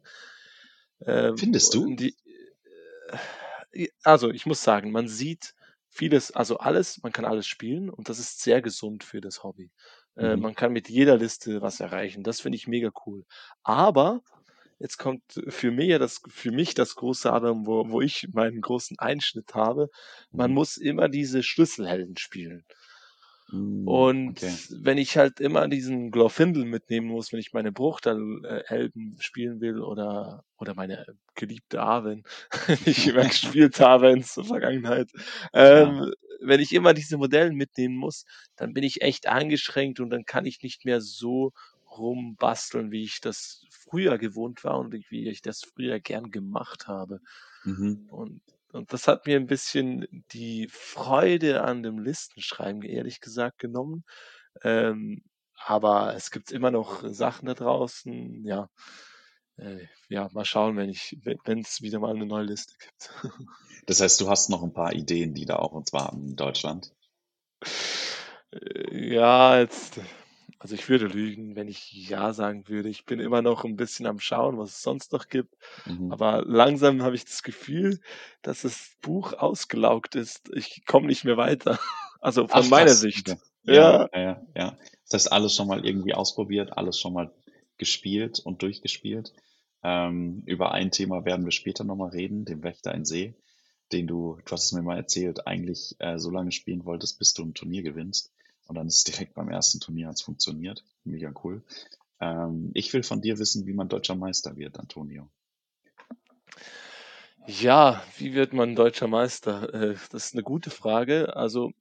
[1.05, 1.95] Ähm, Findest du?
[1.95, 2.15] die
[3.71, 5.53] äh, also, ich muss sagen, man sieht
[5.89, 9.71] vieles also alles man kann alles spielen und das ist sehr gesund für das Hobby.
[10.15, 10.41] Äh, Mhm.
[10.41, 12.23] man kann mit jeder Liste was erreichen.
[12.23, 13.25] Das finde ich mega cool.
[13.63, 14.21] Aber
[14.79, 18.61] jetzt kommt für mich ja das für mich das große Aber, wo wo ich meinen
[18.61, 19.89] großen Einschnitt habe.
[20.35, 20.53] Man Mhm.
[20.53, 22.65] muss immer diese Schlüsselhelden spielen.
[23.51, 24.57] Hm, Und okay.
[24.69, 28.17] wenn ich halt immer diesen Glorfindel mitnehmen muss, wenn ich meine Bruchtal
[28.69, 31.05] äh, spielen will oder oder meine
[31.35, 32.23] geliebte Arwen,
[32.85, 35.09] die ich immer gespielt habe in der Vergangenheit.
[35.53, 38.23] Ähm, wenn ich immer diese Modelle mitnehmen muss,
[38.55, 41.51] dann bin ich echt eingeschränkt und dann kann ich nicht mehr so
[41.97, 47.19] rumbasteln, wie ich das früher gewohnt war und wie ich das früher gern gemacht habe.
[47.65, 48.03] Mhm.
[48.09, 48.41] Und
[48.73, 54.03] und das hat mir 'n bisschen die Freude an dem Listenschreiben ehrlich gesagt genommen.
[54.63, 55.23] Ähm,
[55.57, 58.69] aber es gibt immer noch Sachen da draußen, ja.
[59.57, 63.11] Äh, ja, mal schauen, wenn ich we wenn's wieder mal 'ne neue Liste gibt.
[63.87, 66.93] Das heißt, du hast noch ein paar Ideen, die da auf uns warten in Deutschland?
[68.53, 69.99] Äh, ja, jetzt
[70.63, 72.87] also, ich würde lügen, wenn ich ja sagen würde.
[72.87, 75.55] Ich bin immer noch 'n bisschen am Schauen, was es sonst noch gibt.
[75.87, 76.17] Mhm.
[76.17, 77.99] Aber langsam habe ich das Gefühl,
[78.43, 80.49] dass das Buch ausgelaugt ist.
[80.55, 81.79] Ich komme nicht mehr weiter.
[82.25, 83.35] Also, von Ach meiner krass, Sicht.
[83.65, 84.07] Ja, Ja.
[84.13, 84.77] ja, ja.
[85.09, 87.33] Das heißt, alles schon mal irgendwie ausprobiert, alles schon mal
[87.77, 89.33] gespielt und durchgespielt.
[89.83, 93.35] Ähm, über ein Thema werden wir später noch mal reden, den Wächter in See,
[93.91, 97.33] den du du hast es mir mal erzählt, eigentlich, äh, so lange spielen wolltest, bis
[97.33, 98.31] du 'n Turnier gewinnst.
[98.67, 100.83] Und dann ist es direkt beim ersten Turnier hat's funktioniert.
[101.03, 101.63] Mega cool.
[102.21, 105.29] Ähm, ich will von dir wissen, wie man Deutscher Meister wird, Antonio.
[107.47, 109.73] Ja, wie wird man Deutscher Meister?
[109.73, 111.35] Äh, das ist 'ne gute Frage.
[111.35, 111.73] Also,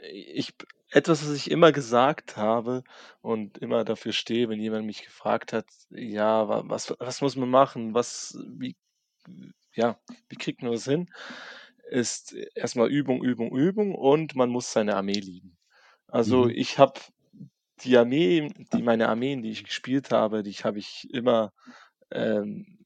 [0.00, 0.54] ich
[0.90, 2.84] etwas, was ich immer gesagt habe
[3.22, 7.50] und immer dafür stehe, wenn jemand mich gefragt hat: „Ja, wa was was muss man
[7.50, 7.94] machen?
[7.94, 8.76] Was wie
[9.74, 11.10] ja, wie kriegt man das hin?“
[11.90, 15.56] Ist erst mal Übung, Übung, Übung und man muss seine Armee lieben.
[16.10, 16.48] Also, Mhm.
[16.48, 17.00] ich habe
[17.82, 21.52] die Armee die meine Armeen, die ich gespielt habe, die habe ich immer,
[22.12, 22.78] ähm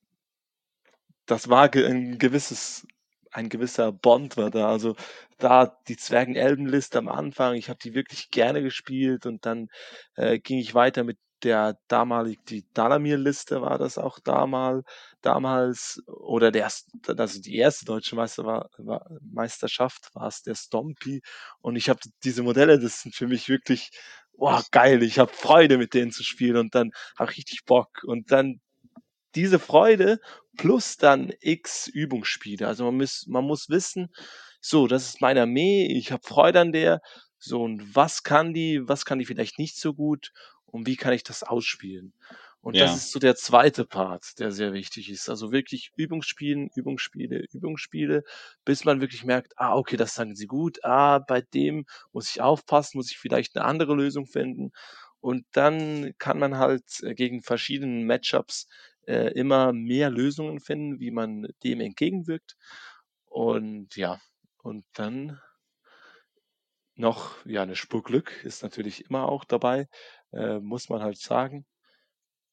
[1.28, 2.86] das war ge 'n gewisses
[3.32, 4.68] ein gewisser Bond war da.
[4.70, 4.96] Also,
[5.38, 9.68] da die Zwergen-Elben-Liste am Anfang, ich habe die wirklich gerne gespielt und dann,
[10.16, 14.84] äh, ging ich weiter mit der damalig die Dalamir-Liste war das auch damal
[15.22, 16.68] damals oder der
[17.18, 21.22] also, die erste deutsche Meister war war Meisterschaft war's der Stompy
[21.60, 23.90] und ich habe diese Modelle, das sind für mich wirklich,
[24.36, 25.02] boah, geil.
[25.02, 28.02] Ich habe Freude, mit denen zu spielen und dann habe ich richtig Bock.
[28.04, 28.60] Und dann
[29.34, 30.18] diese Freude
[30.56, 32.66] plus dann X Übungsspiele.
[32.66, 34.08] Also, man muss man muss wissen:
[34.60, 37.00] „So, das ist meine Armee, ich habe Freude an der.
[37.38, 38.82] So, und was kann die?
[38.88, 40.32] Was kann die vielleicht nicht so gut
[40.72, 42.14] und wie kann ich das ausspielen?“
[42.62, 45.28] Und das Ja, ist so der zweite Part, der sehr wichtig ist.
[45.30, 48.22] Also, wirklich Übungsspielen, Übungsspiele, Übungsspiele,
[48.64, 50.84] bis man wirklich merkt: „Ah, okay, das sagen sie gut.
[50.84, 54.72] Ah, bei dem muss ich aufpassen, muss ich vielleicht 'ne andere Lösung finden.“
[55.20, 58.66] Und dann kann man halt, äh, gegen verschiedenen Matchups,
[59.06, 62.56] äh, immer mehr Lösungen finden, wie man dem entgegenwirkt.
[63.26, 64.20] Und ja,
[64.62, 65.40] und dann
[67.00, 69.88] noch, ja, 'ne Spur Glück ist natürlich immer auch dabei,
[70.32, 71.66] äh, muss man halt sagen.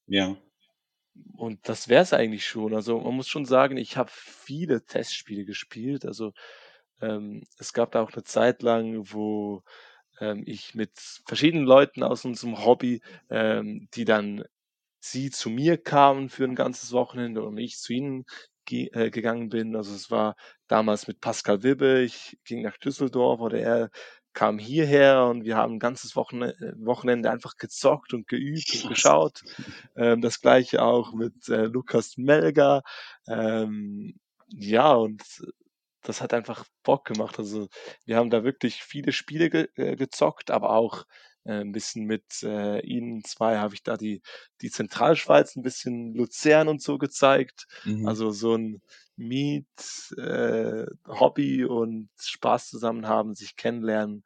[0.08, 0.38] ja.
[1.34, 2.74] Und das wäre es eigentlich schon.
[2.76, 6.06] Also, man muss schon sagen, ich habe viele Testspiele gespielt.
[6.06, 6.34] Also,
[7.02, 9.64] ähm, es gab da auch 'ne Zeit lang, wo,
[10.22, 10.92] ähm, ich mit
[11.28, 14.44] verschiedenen Leuten aus unserem Hobby, ähm, die dann
[15.02, 18.26] sie zu mir kamen für ein ganzes Wochenende und ich zu ihnen
[18.66, 19.76] ge äh, gegangen bin.
[19.76, 20.36] Also, es war
[20.68, 22.02] damals mit Pascal Wibbe.
[22.04, 23.92] Ich ging nach Düsseldorf oder er
[24.38, 29.44] kam hierher und wir haben 'n ganzes äh, Wochenende einfach gezockt und geübt und geschaut.
[29.98, 32.84] Ähm, das Gleiche auch mit, äh, Lukas Melger.
[33.28, 34.20] Ähm,
[34.50, 35.24] ja, und
[36.04, 37.40] das hat einfach Bock gemacht.
[37.40, 37.68] Also,
[38.06, 41.06] wir haben da wirklich viele Spiele ge äh, gezockt, aber auch,
[41.48, 44.22] äh, 'n bisschen mit, äh, ihnen 2 habe ich da die
[44.62, 47.68] die Zentralschweiz 'n bisschen Luzern und so gezeigt.
[47.86, 48.08] Mhm.
[48.08, 48.82] Also, so 'n
[49.18, 49.68] Meet
[50.18, 54.24] äh, Hobby und Spaß zusammen haben, sich kennenlernen.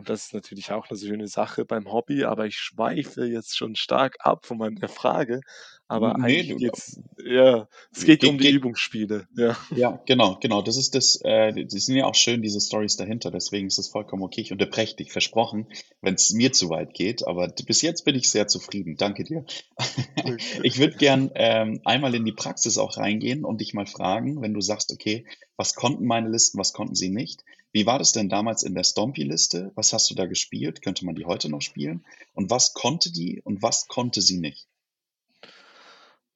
[0.00, 3.76] Und das ist natürlich auch 'ne schöne Sache beim Hobby, aber ich schweife jetzt schon
[3.76, 5.42] stark ab von meiner Frage.
[5.88, 9.56] Aber ne, eigentlich du geht's ja, es geht Ge um die ge Übungsspiele, ja.
[9.72, 10.62] Ja, genau, genau.
[10.62, 13.30] Das ist das äh, die sind ja auch schön, diese Storys dahinter.
[13.30, 14.40] Deswegen ist es vollkommen okay.
[14.40, 15.68] Ich unterbreche dich, versprochen,
[16.02, 18.96] wenn's mir zu weit geht, aber bis jetzt bin ich sehr zufrieden.
[18.96, 19.44] Danke dir.
[20.62, 24.54] Ich würde gern, ähm, einmal in die Praxis auch reingehen und dich mal fragen, wenn
[24.54, 25.24] du sagst: „Okay,
[25.56, 28.84] was konnten meine Listen, was konnten sie nicht?“ Wie war das denn damals in der
[28.84, 29.72] Stompy-Liste?
[29.74, 30.82] Was hast du da gespielt?
[30.82, 32.04] Könnte man die heute noch spielen?
[32.34, 34.68] Und was konnte die und was konnte sie nicht?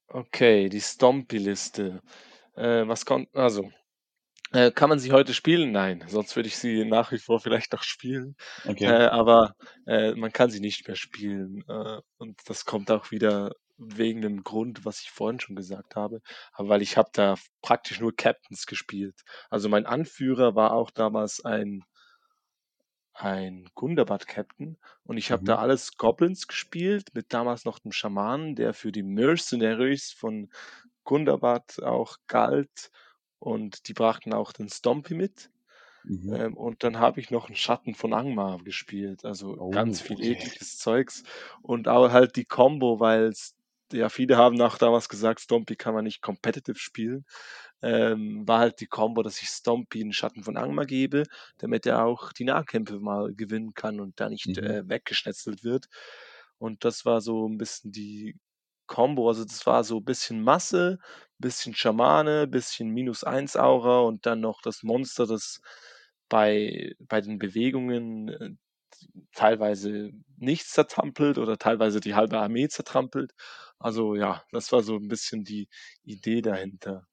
[0.07, 2.01] Okay, die Stompy-Liste.
[2.55, 3.71] Äh, was kon also,
[4.53, 5.71] äh, kann man sie heute spielen?
[5.71, 8.35] Nein, sonst würde ich sie nach wie vor vielleicht noch spielen.
[8.81, 8.97] Äh, Okay.
[9.07, 9.55] aber,
[9.87, 11.63] äh, man kann sie nicht mehr spielen.
[11.69, 16.21] Äh, und das kommt auch wieder wegen dem Grund, was ich vorhin schon gesagt habe.
[16.53, 19.21] Aber weil ich habe da praktisch nur Captains gespielt.
[19.49, 21.85] Also, mein Anführer war auch damals ein
[23.17, 25.59] ein Gundabad-Captain und ich habe da Mhm.
[25.59, 30.49] alles Goblins gespielt mit damals noch 'nem Schamanen, der für die Mercenaries von
[31.05, 32.91] Gundabad auch galt
[33.39, 35.51] und die brachten auch den Stompy mit.
[36.05, 36.35] Mhm.
[36.35, 40.21] Ähm, und dann habe ich noch 'n Schatten von Angmar gespielt, also ganz Oh, viel
[40.21, 40.23] okay.
[40.23, 41.23] ekliges Zeugs
[41.63, 43.55] und aber halt die Kombo, weil's
[43.93, 47.25] ja, viele haben auch damals gesagt, Stompy kann man nicht competitive spielen.
[47.81, 51.23] Ähm, war halt die Kombo, dass ich Stompy 'n Schatten von Angmar gebe,
[51.59, 54.57] damit er auch die Nahkämpfe mal gewinnen kann und da nicht, Mhm.
[54.59, 55.87] äh, weggeschnetzelt wird.
[56.59, 58.37] Und das war so 'n bisschen die
[58.87, 59.27] Kombo.
[59.29, 60.99] Also, das war so bisschen Masse,
[61.39, 65.59] bisschen Schamane, bisschen Minus-1 Aura und dann noch das Monster, das
[66.29, 68.51] bei bei den Bewegungen, äh,
[69.33, 73.33] teilweise nichts zertrampelt oder teilweise die halbe Armee zertrampelt.
[73.79, 75.69] Also, ja, das war so 'n bisschen die
[76.03, 77.07] Idee dahinter.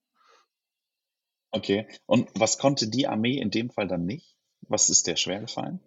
[1.55, 1.87] Okay.
[2.07, 4.37] Und was konnte die Armee in dem Fall dann nicht?
[4.69, 5.81] Was ist der schwergefallen?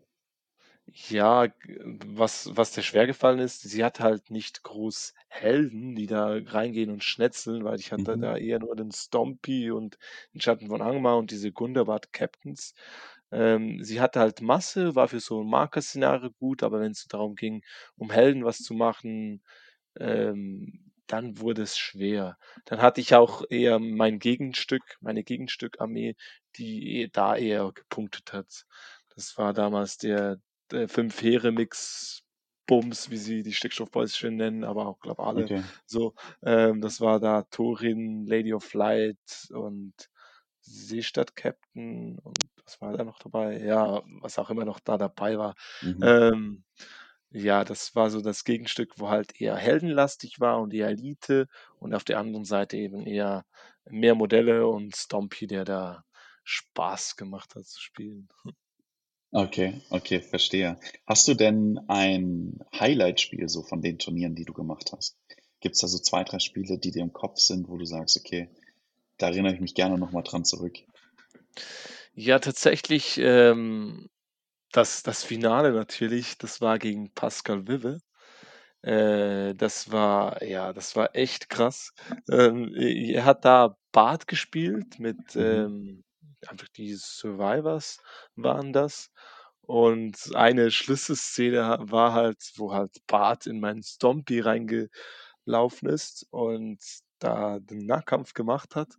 [0.88, 6.92] Ja, was was der schwergefallen ist, sie hat halt nicht groß Helden, die da reingehen
[6.92, 8.20] und schnetzeln, weil ich hatte Mhm.
[8.20, 9.98] da eher nur den Stompy und
[10.36, 12.76] 'n Schatten von Angmar und diese Gundabad-Captains.
[13.36, 17.64] Ähm, sie hatte halt Masse, war für so 'n Marker-Szenario gut, aber wenn's darum ging,
[17.98, 19.44] um Helden was zu machen,
[20.00, 22.38] ähm, dann wurde es schwer.
[22.66, 26.16] Dann hatte ich auch eher mein Gegenstück meine Gegenstück-Armee,
[26.58, 28.66] die eh da eher gepunktet hat.
[29.16, 30.38] Das war damals der
[30.72, 35.66] der Fünf-Heere-Mix-Bums, wie sie die Stickstoff-Boys schön nennen, aber auch, glaube alle Okay.
[35.86, 36.16] so.
[36.44, 39.18] Ähm, das war da Thorin, Lady of Light
[39.52, 39.94] und
[40.62, 43.60] Seestadt-Captain und was war da noch dabei?
[43.60, 45.56] Ja, was auch immer noch da dabei war.
[45.82, 46.02] Mhm.
[46.02, 46.64] Ähm,
[47.32, 51.48] ja, das war so das Gegenstück, wo halt eher heldenlastig war und eher Elite
[51.80, 53.46] und auf der anderen Seite eben eher
[53.86, 56.06] mehr Modelle und Stompy, der da
[56.44, 58.30] Spaß gemacht hat zu spielen.
[59.32, 60.80] Okay, okay, verstehe.
[61.06, 65.18] Hast du denn ein Highlight-Spiel so von den Turnieren, die du gemacht hast?
[65.60, 68.50] Gibt's da so 2, 3 Spiele, die dir im Kopf sind, wo du sagst: „Okay,
[69.18, 70.78] da erinnere ich mich gerne noch mal dran zurück?“
[72.18, 74.08] Ja, tatsächlich, ähm,
[74.74, 78.00] das das Finale natürlich, das war gegen Pascal Wibbe.
[78.84, 81.94] Äh, das war ja, das war echt krass.
[82.32, 85.42] Ähm, e er hat da Bard gespielt mit, Mhm.
[85.42, 86.04] ähm
[86.48, 88.00] einfach die Survivors
[88.36, 89.12] waren das.
[89.62, 96.80] Und eine Schlüsselszene ha war halt, wo halt Bard in meinen Stompy reingelaufen ist und
[97.20, 98.90] da den Nahkampf gemacht hat.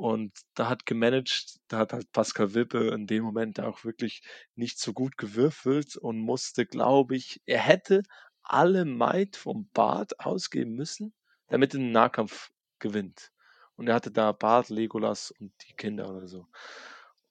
[0.00, 4.22] Und da hat gemanagt da hat halt Pascal Wibbe in dem Moment auch wirklich
[4.54, 8.02] nicht so gut gewürfelt und musste, glaube ich er hätte
[8.42, 11.12] alle Might vom Bard ausgeben müssen,
[11.48, 13.30] damit er den Nahkampf gewinnt.
[13.76, 16.46] Und er hatte da Bard, Legolas und die Kinder oder so.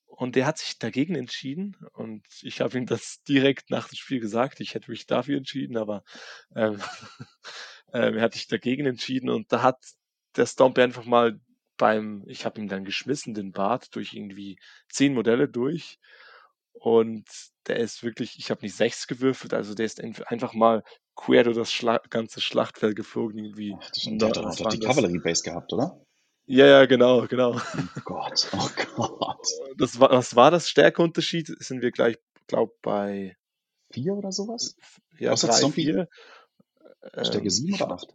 [0.05, 4.19] Und der hat sich dagegen entschieden und ich habe ihm das direkt nach dem Spiel
[4.19, 4.59] gesagt.
[4.59, 6.03] Ich hätte mich dafür entschieden, aber,
[6.55, 6.79] ähm,
[7.93, 9.79] ähm, er hat sich dagegen entschieden und da hat
[10.35, 11.39] der Stompy einfach mal
[11.79, 14.59] beim ich habe ihn dann geschmissen, den Bard, durch irgendwie
[14.91, 15.97] 10 Modelle durch
[16.73, 17.25] und
[17.67, 20.83] der ist wirklich ich habe nicht 6 gewürfelt, also der ist einfach mal
[21.15, 23.75] quer durch das Schla ganze Schlachtfeld geflogen irgendwie.
[23.79, 24.95] Ach Sch der hat doch die waren das?
[24.95, 26.03] Cavalry Base gehabt, oder?
[26.47, 27.55] Ja, ja, genau, genau.
[27.55, 29.47] Oh Gott, oh Gott.
[29.77, 31.47] Das war was war das Stärkeunterschied?
[31.59, 33.37] Sind wir gleich, glaube bei
[33.93, 34.75] 4 oder so was?
[34.81, 35.83] f ja, Was hat 3, Stompy?
[35.83, 36.07] 4.
[37.21, 38.07] Stärke Ähm, 7 ich oder 8?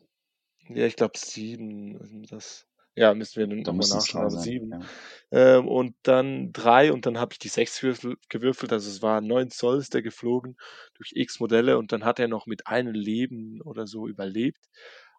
[0.69, 2.67] ja, ich glaube 7 sind das.
[2.97, 4.71] Ja, müssen wir dann Da noch mal müssten es nachschauen, 3 aber sein, 7.
[4.71, 4.89] ja.
[5.33, 9.21] Ähm, und dann 3 und dann habe ich die 6 würfel gewürfelt, also es war
[9.21, 10.57] 9 Zoll ist der geflogen
[10.95, 14.61] durch X Modelle und dann hat er noch mit einem Leben oder so überlebt.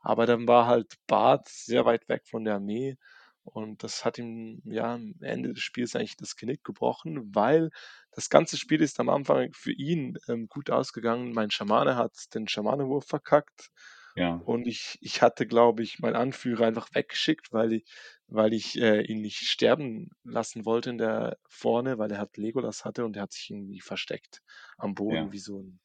[0.01, 2.95] Aber dann war halt Bart sehr weit weg von der Armee
[3.43, 7.69] und das hat ihm, ja, am Ende des Spiels eigentlich das Genick gebrochen, weil
[8.11, 11.33] das ganze Spiel ist am Anfang für ihn, ähm, gut ausgegangen.
[11.33, 13.69] Mein Schamane hat den Schamanenwurf verkackt
[14.17, 14.45] Ja.
[14.45, 17.85] und ich ich hatte, glaube ich, meinen Anführer einfach weggeschickt, weil i
[18.27, 22.85] weil ich, äh, ihn nicht sterben lassen wollte in der vorne, weil er halt Legolas
[22.85, 24.41] hatte und er hat sich irgendwie versteckt
[24.77, 25.33] am Boden Ja.
[25.33, 25.79] wie so 'n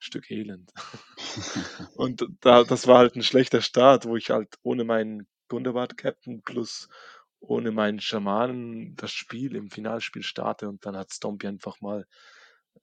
[0.00, 0.72] Stück Elend.
[1.94, 6.42] Und da das war halt 'n schlechter Start, wo ich halt ohne meinen Gundobad Captain
[6.42, 6.88] plus
[7.40, 12.06] ohne meinen Schamanen das Spiel im Finalspiel starte und dann hat Stompy einfach mal,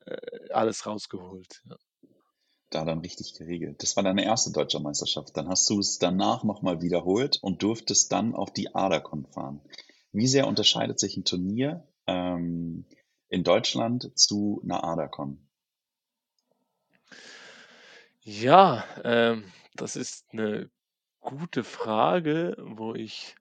[0.06, 1.78] äh, alles rausgeholt, ja.
[2.74, 3.82] Da dann richtig geregelt.
[3.82, 5.36] Das war deine erste deutsche Meisterschaft.
[5.36, 9.62] Dann hast du's danach noch mal wiederholt und durftest dann auf die Adacon fahren.
[10.12, 12.86] Wie sehr unterscheidet sich 'n Turnier, ähm,
[13.28, 15.40] in Deutschland zu 'ner Adacon?
[18.24, 20.70] Ja, ähm, das ist 'ne
[21.22, 23.36] gute Frage, wo ich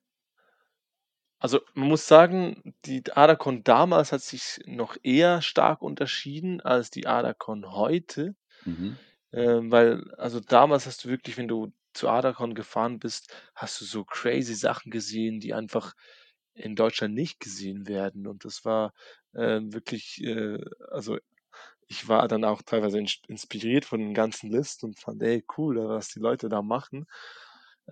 [1.41, 7.07] also, man muss sagen, die Adacon damals hat sich noch eher stark unterschieden als die
[7.07, 8.35] Adacon heute,
[8.67, 8.99] Mhm.
[9.33, 13.85] Ähm, weil also, damals hast du wirklich, wenn du zur Adacon gefahren bist, hast du
[13.85, 15.95] so crazy Sachen gesehen, die einfach
[16.55, 18.93] in Deutschland nicht gesehen werden und das war,
[19.37, 20.59] ähm, wirklich, äh
[20.91, 21.19] also,
[21.89, 25.79] ich war dann auch teilweise ins inspiriert von den ganzen Listen und fand: „Ey, cool,
[25.89, 27.07] was die Leute da machen.“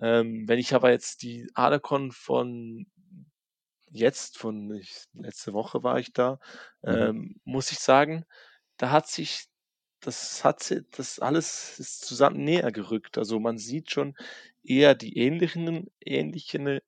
[0.01, 2.87] Ähm, wenn ich aber jetzt die Adacon von
[3.91, 6.39] jetzt von ich letzte Woche war ich da,
[6.87, 7.09] Mhm.
[7.09, 8.25] ähm, muss ich sagen,
[8.77, 9.45] da hat sich
[10.07, 13.17] das hat si das alles ist zusammen näher gerückt.
[13.17, 14.15] Also, man sieht schon
[14.63, 16.79] eher die ähnlichen ähnlichen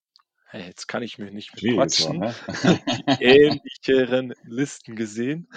[0.52, 2.36] hey, jetzt kann ich mich nicht mehr quatschen, ne?
[2.98, 5.50] die ähnlicheren Listen gesehen.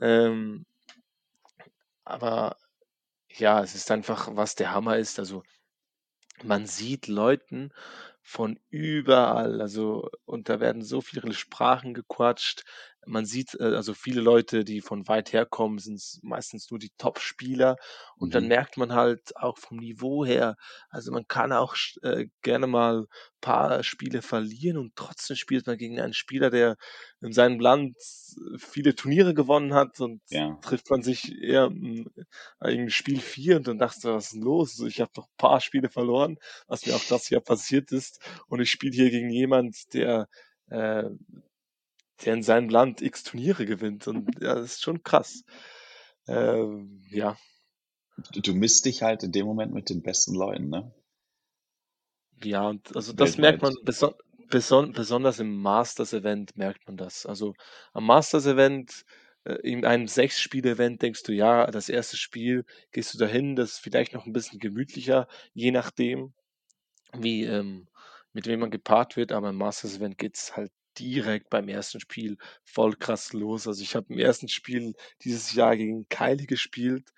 [0.00, 0.66] Ähm
[2.06, 2.56] aber
[3.28, 5.42] ja, es ist einfach was der Hammer ist, also,
[6.42, 7.72] man sieht Leuten
[8.22, 12.64] von überall, also und da werden so viele Sprachen gequatscht.
[13.06, 17.76] Man sieht, äh, also viele Leute, die von weit herkommen, sind's meistens nur die Topspieler
[18.18, 18.50] und dann Mhm.
[18.50, 20.56] merkt man halt auch vom Niveau her
[20.90, 23.06] also, man kann auch äh, gerne mal
[23.40, 26.76] paar Spiele verlieren und trotzdem spielt man gegen einen Spieler, der
[27.22, 27.96] in seinem Land
[28.58, 30.60] viele Turniere gewonnen hat und Ja.
[30.60, 32.10] trifft man sich eher, hm,
[32.64, 34.78] in Spiel 4 und dann dachtest du: „Was ist 'n los?
[34.80, 36.36] Ich habe doch paar Spiele verloren“,
[36.68, 40.28] was mir auch das Jahr passiert ist und ich spiele hier gegen jemand, der,
[40.70, 41.04] äh
[42.24, 45.42] der in seinem Land X Turniere gewinnt und ja, das ist schon krass.
[46.28, 47.36] Ähm, ja.
[48.34, 50.92] D du misst dich halt in dem Moment mit den besten Leuten, ne?
[52.42, 53.84] Ja, und also, das merkt man Weltweit.
[53.84, 54.14] beson
[54.48, 57.26] beson besonders im Masters-Event merkt man das.
[57.26, 57.54] Also,
[57.92, 59.04] am Masters-Event,
[59.44, 62.16] äh, in einem 6-Spiele-Event denkst du: „Ja, das 1.
[62.16, 66.32] Spiel gehst du dahin, das ist vielleicht noch 'n bisschen gemütlicher, je nachdem,
[67.18, 67.88] wie, ähm
[68.34, 72.00] mit wem man gepaart wird.“ Aber im Masters-Event geht's halt direkt beim 1.
[72.00, 73.66] Spiel voll krass los.
[73.66, 74.48] Also, ich habe im 1.
[74.48, 77.10] Spiel dieses Jahr gegen Kylie gespielt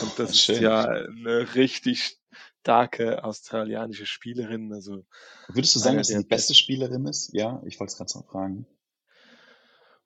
[0.00, 2.18] und das ist ja 'ne richtig
[2.62, 5.04] starke australianische Spielerin, also,
[5.48, 6.54] Würdest du sagen, eine dass sie die beste.
[6.54, 7.30] Spielerin ist?
[7.34, 8.66] Ja, ich wollte es grad so fragen.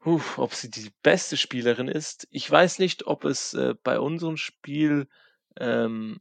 [0.05, 2.29] Hu, ob sie die beste Spielerin ist?
[2.31, 5.09] Ich weiß nicht, ob es, äh, bei unserem Spiel,
[5.59, 6.21] ähm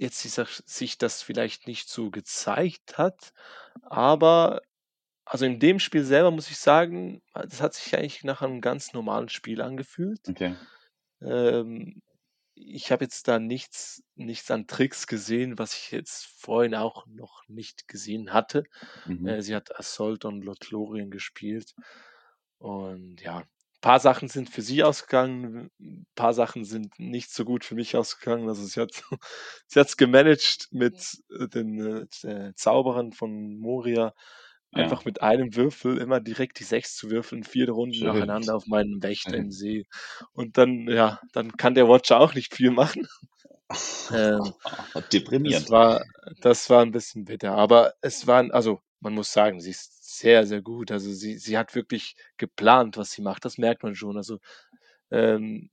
[0.00, 0.22] jetzt
[0.66, 3.32] sich das vielleicht nicht so gezeigt hat,
[3.82, 4.62] aber
[5.26, 8.92] also, in dem Spiel selber muss ich sagen, das hat sich eigentlich nach einem ganz
[8.92, 10.20] normalen Spiel angefühlt.
[10.28, 10.56] Okay.
[11.22, 12.02] Ähm,
[12.56, 17.42] ich habe jetzt da nichts nichts an Tricks gesehen, was ich jetzt vorhin auch noch
[17.48, 18.64] nicht gesehen hatte.
[19.06, 19.36] Mhm.
[19.36, 21.74] Äh, sie hat Assault und Lothlorien gespielt
[22.58, 23.44] und ja,
[23.80, 27.96] paar Sachen sind für sie ausgegangen, 'n paar Sachen sind nicht so gut für mich
[27.96, 28.48] ausgegangen.
[28.48, 28.92] Also, sie hat
[29.66, 34.14] sie hat's gemanagt mit, äh, den, äh, Zauberern von Moria,
[34.76, 34.94] Ja.
[34.94, 38.04] einfach mit einem Würfel immer direkt die 6 zu würfeln, 4 Runden Schön.
[38.04, 39.52] nacheinander auf meinen Wächter im.
[39.52, 39.86] See.
[40.32, 43.06] Und dann ja, dann kann der Watcher auch nicht viel machen.
[44.10, 44.54] Ähm,
[45.42, 45.70] das Deprimierend.
[45.70, 46.04] war
[46.40, 50.46] das war 'n bisschen bitter, aber es waren also, man muss sagen, sie ist sehr,
[50.46, 50.90] sehr gut.
[50.92, 54.16] Also, sie sie hat wirklich geplant, was sie macht, das merkt man schon.
[54.18, 54.38] Also,
[55.12, 55.70] ähm,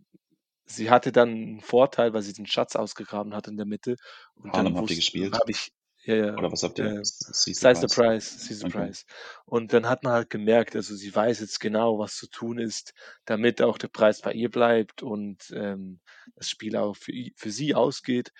[0.65, 3.97] sie hatte dann 'n Vorteil, weil sie den Schatz ausgegraben hat in der Mitte
[4.35, 5.39] und dann Harlem habt ihr gespielt?
[5.39, 5.71] habe ich
[6.05, 6.95] ja, ja, Oder was habt ihr?
[6.99, 7.87] äh, S Sea Sea the?
[7.87, 8.65] Prize, Sea the Okay.
[8.65, 9.03] Prize.
[9.45, 12.93] Und dann hat man halt gemerkt, also, sie weiß jetzt genau, was zu tun ist,
[13.25, 16.01] damit auch der Preis bei ihr bleibt und, ähm,
[16.35, 18.31] das Spiel auch für für sie ausgeht.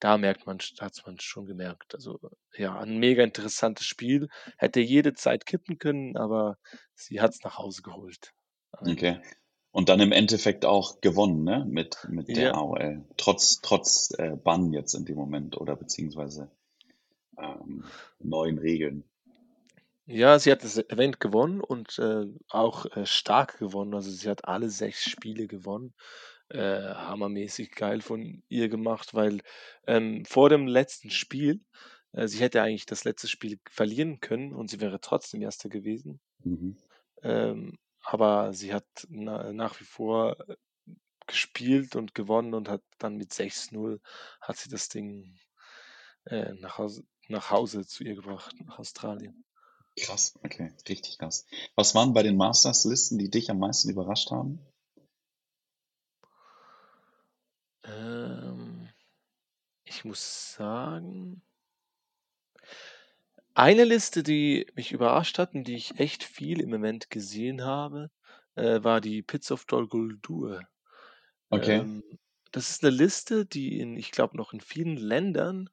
[0.00, 1.94] Da merkt man hat's man schon gemerkt.
[1.94, 2.18] Also,
[2.56, 4.28] ja, 'n mega interessantes Spiel.
[4.58, 6.56] Hätte jede Zeit kippen können, aber
[6.94, 8.32] sie hat's nach Hause geholt.
[8.86, 9.20] Okay.
[9.72, 12.54] Und dann im Endeffekt auch gewonnen, ne, mit mit der Ja.
[12.54, 13.04] AOL.
[13.16, 16.50] Trotz trotz, äh, Bann jetzt in dem Moment oder beziehungsweise,
[17.42, 17.84] ähm,
[18.18, 19.04] neuen Regeln.
[20.06, 23.94] Ja, sie hat das Event gewonnen und, äh, auch, äh, stark gewonnen.
[23.94, 25.94] Also, sie hat alle 6 Spiele gewonnen.
[26.48, 29.40] Äh, hammermäßig geil von ihr gemacht, weil,
[29.86, 31.60] ähm, vor dem letzten Spiel
[32.12, 36.20] äh, sie hätte eigentlich das letzte Spiel verlieren können und sie wäre trotzdem Erster gewesen.
[36.44, 36.76] Mhm.
[37.22, 40.36] Ähm, aber sie hat na nach wie vor,
[41.26, 44.00] gespielt und gewonnen und hat dann mit 6:0
[44.40, 45.38] hat sie das Ding,
[46.24, 49.44] äh, nach Hause nach Hause zu ihr gebracht, nach Australien.
[49.96, 51.46] Krass, okay, richtig krass.
[51.76, 54.58] Was waren bei den Masters-Listen, die dich am meisten überrascht haben?
[57.84, 58.88] Ähm,
[59.84, 61.42] ich muss sagen
[63.54, 68.10] eine Liste, die mich überrascht hat und die ich echt viel im Moment gesehen habe,
[68.54, 70.62] äh, war die Pits of Dol Guldur.
[71.52, 71.82] Okay.
[71.82, 72.02] Ähm,
[72.52, 75.70] das ist 'ne Liste, die in ich glaube, noch in vielen Ländern,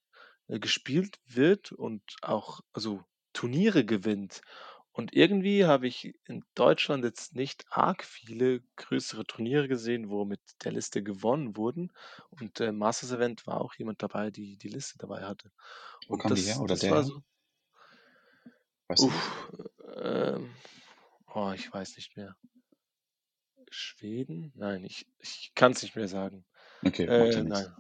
[0.47, 4.41] äh, gespielt wird und auch also, Turniere gewinnt.
[4.91, 10.41] Und irgendwie habe ich in Deutschland jetzt nicht arg viele größere Turniere gesehen, wo mit
[10.63, 11.91] der Liste gewonnen wurden.
[12.29, 15.51] Und, äh, Masters Event war auch jemand dabei, die die Liste dabei hatte.
[16.07, 17.21] Wo Und kam die her oder das der war so
[18.89, 19.03] Weißt?
[19.05, 19.51] Uff,
[19.95, 20.53] ähm,
[21.33, 22.35] oh, ich weiß nicht mehr.
[23.69, 24.51] Schweden?
[24.55, 26.45] Nein, ich ich kann's nicht mehr sagen.
[26.85, 27.75] Okay, Äh, nein.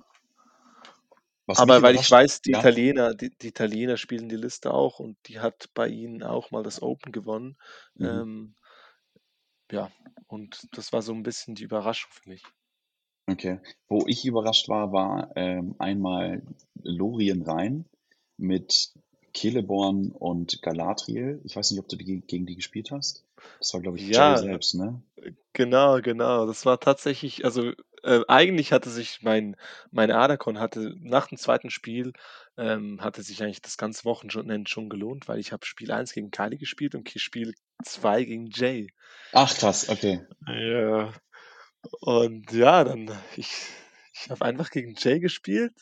[1.47, 2.53] Was mich Aber weil ich überrascht weiß, die ja?
[2.53, 6.61] Italiener die die Italiener spielen die Liste auch und die hat bei ihnen auch mal
[6.63, 7.57] das Open gewonnen.
[7.99, 8.27] Mhm.
[8.27, 8.53] Ähm
[9.71, 9.91] ja,
[10.27, 12.43] und das war so 'n bisschen die Überraschung für mich.
[13.29, 13.59] Okay.
[13.89, 16.41] Wo ich überrascht war, war, ähm, einmal
[16.81, 17.85] Lorien Rhein
[18.37, 18.93] mit
[19.35, 21.41] Celeborn und Galadriel.
[21.43, 23.25] Ich weiß nicht, ob du die gegen die gespielt hast?
[23.59, 25.01] Das war, glaube ich, Ja, selbst, ne?
[25.17, 26.47] äh, genau, genau.
[26.47, 27.73] Das war tatsächlich also,
[28.07, 29.55] äh, eigentlich hatte sich mein
[29.91, 31.69] mein Adacon hatte nach dem 2.
[31.71, 32.13] Spiel,
[32.57, 36.31] ähm, hatte sich eigentlich das ganze Wochenende schon gelohnt, weil ich habe Spiel 1 gegen
[36.31, 37.53] Kali gespielt und Spiel
[37.83, 38.89] 2 gegen Jay.
[39.33, 40.21] Ach krass, okay.
[40.47, 41.13] Ja.
[42.01, 43.67] Und ja, dann ich
[44.13, 45.73] ich habe einfach gegen Jay gespielt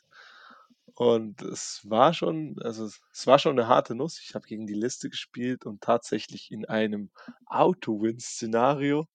[0.96, 4.22] und es war schon also, es war schon 'ne harte Nuss.
[4.24, 7.12] Ich habe gegen die Liste gespielt und tatsächlich in einem
[7.48, 9.08] Auto-Win-Szenario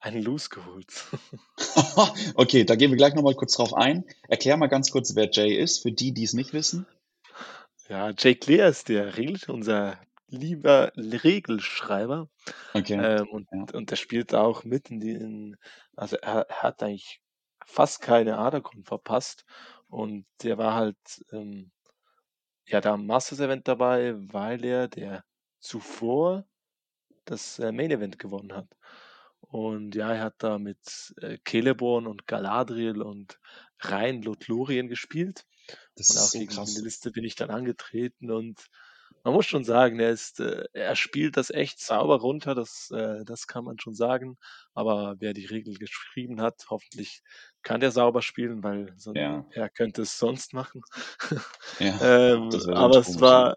[0.00, 0.92] einen Lose geholt.
[2.34, 4.04] Okay, da gehen wir gleich noch mal kurz drauf ein.
[4.28, 6.86] Erklär mal ganz kurz, wer Jay ist, für die, die's nicht wissen.
[7.88, 12.28] Ja, Jay Clear ist der Regel unser lieber Regelschreiber.
[12.74, 13.66] Okay, Ähm, und ja.
[13.72, 15.56] und der spielt auch mit in den
[15.96, 17.20] also, er er hat eigentlich
[17.64, 19.44] fast keine Adacon verpasst
[19.88, 20.98] und der war halt,
[21.32, 21.70] ähm,
[22.66, 25.24] ja, da am Masters Event dabei, weil er der
[25.60, 26.44] zuvor
[27.24, 28.68] das, äh, Main Event gewonnen hat.
[29.48, 33.38] Und ja, er hat da mit, äh, Celeborn und Galadriel und
[33.80, 35.44] Rhein Lothlorien gespielt.
[35.96, 36.82] Das Und auch so gegen die krass.
[36.82, 38.66] Liste bin ich dann angetreten und
[39.24, 43.24] man muss schon sagen, er ist äh, er spielt das echt sauber runter, das äh,
[43.24, 44.38] das kann man schon sagen.
[44.74, 47.22] Aber wer die Regeln geschrieben hat, hoffentlich
[47.62, 49.46] kann der sauber spielen, weil son Ja.
[49.52, 50.82] wer könnte es sonst machen?
[51.78, 53.54] Ja, Ähm, aber es war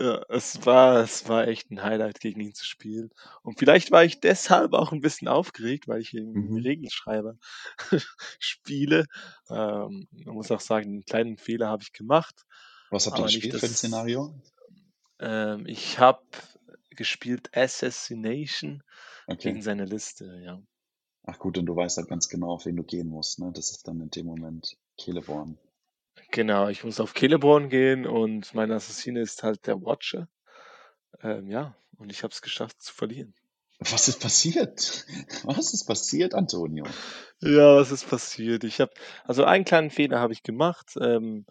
[0.00, 3.10] ja, es war es war echt 'n Highlight, gegen ihn zu spielen.
[3.42, 6.64] Und vielleicht war ich deshalb auch 'n bisschen aufgeregt, weil ich gegen Mhm.
[6.64, 7.36] Regelschreiber
[8.40, 9.06] spiele.
[9.50, 12.44] Ähm, man muss auch sagen, 'n kleinen Fehler habe ich gemacht,
[12.92, 14.34] Was habt ihr gespielt für 'n das Szenario?
[15.20, 16.22] ähm, ich habe
[16.90, 18.82] gespielt Assassination
[19.38, 19.62] gegen Okay.
[19.62, 20.62] seine Liste, ja.
[21.24, 23.52] Ach gut, und du weißt halt ganz genau, auf wen du gehen musst, ne?
[23.54, 25.58] Das ist dann in dem Moment Celeborn.
[26.32, 30.28] Genau, ich muss auf Celeborn gehen und mein Assassine ist halt der Watcher.
[31.22, 33.34] Ähm, ja, und ich habe es geschafft zu verlieren.
[33.80, 35.06] Was ist passiert?
[35.44, 36.86] Was ist passiert, Antonio?
[37.40, 38.64] Ja, was ist passiert?
[38.64, 38.92] Ich habe
[39.24, 40.92] also, einen kleinen Fehler habe ich gemacht.
[41.00, 41.46] Ähm,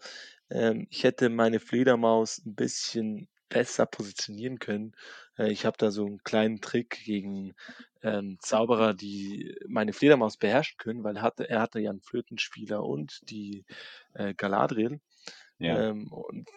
[0.50, 4.94] ähm, ich hätte meine Fledermaus 'n bisschen besser positionieren können.
[5.38, 7.54] Äh, ich habe da so 'n kleinen Trick gegen,
[8.02, 12.84] ähm, Zauberer, die meine Fledermaus beherrschen können, weil er hatte er hatte ja 'n Flötenspieler
[12.84, 13.66] und die,
[14.14, 15.00] äh, Galadriel.
[15.60, 15.84] Ja.
[15.90, 16.48] Ähm, und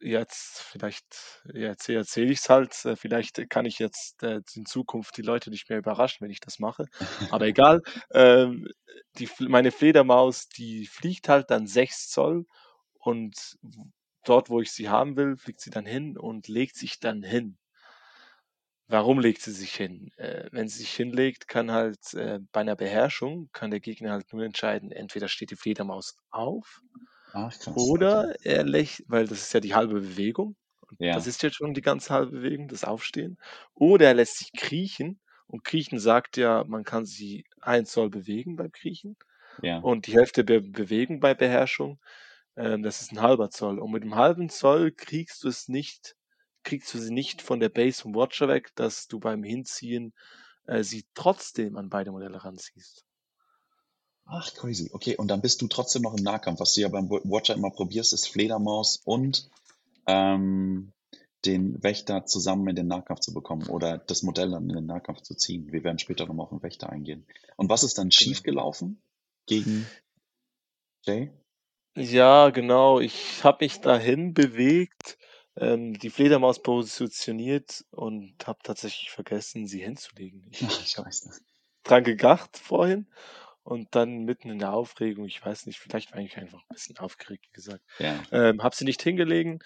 [0.00, 5.22] jetzt vielleicht jetzt erzähle ich's halt, äh, vielleicht kann ich jetzt, äh, in Zukunft die
[5.22, 6.86] Leute nicht mehr überraschen, wenn ich das mache,
[7.28, 7.82] aber egal.
[8.12, 8.68] Ähm,
[9.18, 12.46] die meine Fledermaus, die fliegt halt dann 6 Zoll
[13.00, 13.56] und
[14.28, 17.56] dort, wo ich sie haben will, fliegt sie dann hin und legt sich dann hin.
[18.88, 20.10] Warum legt sie sich hin?
[20.16, 24.32] Äh, wenn sie sich hinlegt, kann halt, äh bei 'ner Beherrschung kann der Gegner halt
[24.32, 26.82] nur entscheiden, entweder steht die Fledermaus auf
[27.32, 30.56] Ach oder er läch weil das ist ja die halbe Bewegung.
[30.80, 31.28] Und das Ja.
[31.28, 33.38] ist jetzt schon die ganze halbe Bewegung, das Aufstehen.
[33.74, 38.56] Oder er lässt sich kriechen und Kriechen sagt ja, man kann sie 1 Zoll bewegen
[38.56, 39.16] beim Kriechen
[39.62, 39.82] Ja.
[39.82, 42.00] und die Hälfte der Bewegung bei Beherrschung,
[42.56, 43.78] ähm, das ist 1/2 Zoll.
[43.78, 46.16] Und mit 'nem 1/2 Zoll kriegst du es nicht
[46.64, 50.12] kriegst du sie nicht von der Base vom Watcher weg, dass du beim Hinziehen,
[50.66, 53.02] äh, sie trotzdem an beide Modelle ranziehst.
[54.28, 54.90] Ach, crazy.
[54.92, 56.60] Okay, und dann bist du trotzdem noch im Nahkampf.
[56.60, 59.48] Was du ja beim Wa Watcher immer probierst, ist Fledermaus und,
[60.06, 60.92] ähm,
[61.44, 65.22] den Wächter zusammen in den Nahkampf zu bekommen oder das Modell dann in den Nahkampf
[65.22, 65.72] zu ziehen.
[65.72, 67.26] Wir werden später noch mal auf den Wächter eingehen.
[67.56, 68.40] Und was ist dann Genau.
[68.40, 69.00] schiefgelaufen
[69.46, 69.96] gegen
[71.06, 71.30] Jay?
[71.98, 73.00] Ja, genau.
[73.00, 75.16] Ich habe mich dahin bewegt,
[75.56, 80.46] ähm, die Fledermaus positioniert und habe tatsächlich vergessen, sie hinzulegen.
[80.50, 81.40] Ich Ach, ich habe scheiße.
[81.84, 83.08] dran gedacht vorhin
[83.64, 86.98] und dann mitten in der Aufregung, ich weiß nicht, vielleicht war ich einfach 'n bisschen
[86.98, 88.26] aufgeregt, wie gesagt, Ja.
[88.32, 89.60] ähm, habe sie nicht hingelegen.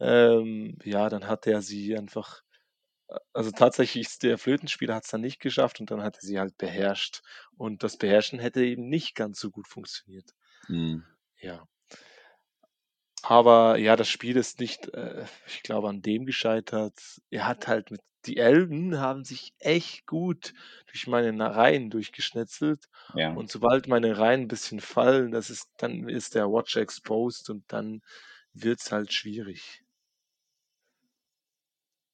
[0.00, 2.42] Ähm, ja, dann hat er sie einfach
[3.34, 6.58] also tatsächlich ist der Flötenspieler hat's dann nicht geschafft und dann hat er sie halt
[6.58, 7.22] beherrscht.
[7.56, 10.32] Und das Beherrschen hätte eben nicht ganz so gut funktioniert.
[10.68, 11.06] Mhm.
[11.42, 11.66] Ja.
[13.28, 17.20] Aber ja, das Spiel ist nicht, äh, ich glaube, an dem gescheitert.
[17.30, 20.52] Er hat halt mit die Elben haben sich echt gut
[20.86, 23.36] durch meine na Reihen durchgeschnetzelt Ja.
[23.36, 27.64] und sobald meine Reihen 'n bisschen fallen, das ist dann ist der Watcher exposed und
[27.72, 28.00] dann
[28.52, 29.82] wird's halt schwierig.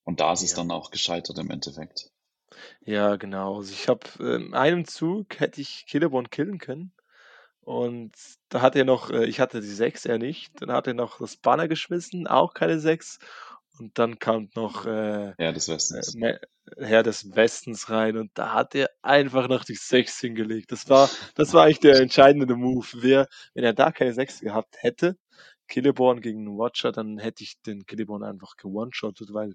[0.07, 0.55] Und da ist es Ja.
[0.55, 2.11] dann auch gescheitert im Endeffekt.
[2.87, 3.59] Ja, genau.
[3.59, 6.93] Also, ich habe in einem Zug hätte ich Celeborn killen können
[7.63, 8.13] und
[8.49, 10.61] da hat er noch äh, ich hatte die 6, er nicht.
[10.61, 13.19] Dann hat er noch das Banner geschmissen, auch keine 6.
[13.79, 16.15] Und dann kam noch, äh, Herr des äh, Westens.
[16.15, 16.41] Me
[16.79, 20.73] Heer des Westens rein und da hat er einfach noch die 6 hingelegt.
[20.73, 22.87] Das war das war eigentlich der entscheidende Move.
[22.95, 25.17] Wer wenn er da keine 6 gehabt hätte,
[25.71, 29.55] Celeborn gegen Watcher, dann hätte ich den Celeborn einfach ge-one-shottet, weil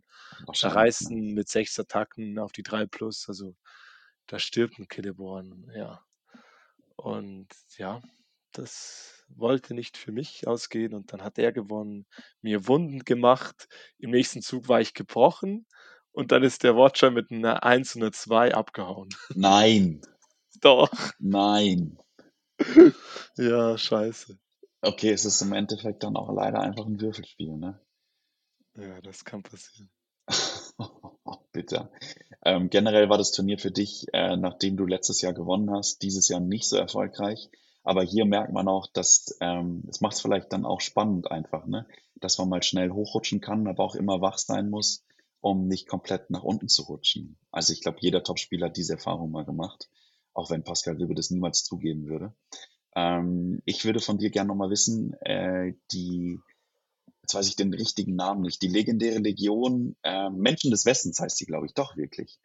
[0.61, 3.55] da reißen mit 6 Attacken auf die 3+, also
[4.27, 6.03] da stirbt 'n Celeborn, ja.
[6.99, 8.01] Und ja,
[8.53, 12.07] das wollte nicht für mich ausgehen und dann hat er gewonnen,
[12.41, 13.67] mir Wunden gemacht.
[13.99, 15.67] Im nächsten Zug war ich gebrochen
[16.11, 19.09] und dann ist der Watcher mit 'ner 1 und 'ner 2 abgehauen.
[19.35, 20.01] Nein.
[20.61, 20.91] Doch.
[21.19, 21.97] Nein.
[23.37, 24.37] Ja, scheiße.
[24.81, 27.79] Okay, es ist im Endeffekt dann auch leider einfach 'n Würfelspiel, ne?
[28.75, 29.89] Ja, das kann passieren.
[31.53, 31.91] Bitter.
[32.45, 36.29] Ähm, generell war das Turnier für dich, äh, nachdem du letztes Jahr gewonnen hast, dieses
[36.29, 37.49] Jahr nicht so erfolgreich.
[37.83, 41.87] Aber hier merkt man auch, dass, ähm es macht's vielleicht dann auch spannend einfach, ne?
[42.15, 45.05] Dass man mal schnell hochrutschen kann, aber auch immer wach sein muss,
[45.41, 47.37] um nicht komplett nach unten zu rutschen.
[47.51, 49.89] Also, ich glaube, jeder Topspieler hat diese Erfahrung mal gemacht,
[50.33, 52.33] auch wenn Pascal Wiebe das niemals zugeben würde.
[52.95, 56.39] Ähm, ich würde von dir gern noch mal wissen, äh, die
[57.27, 61.37] jetzt weiß ich den richtigen Namen nicht, die legendäre Legion, äh, Menschen des Westens heißt
[61.41, 62.39] die, glaube ich, doch wirklich.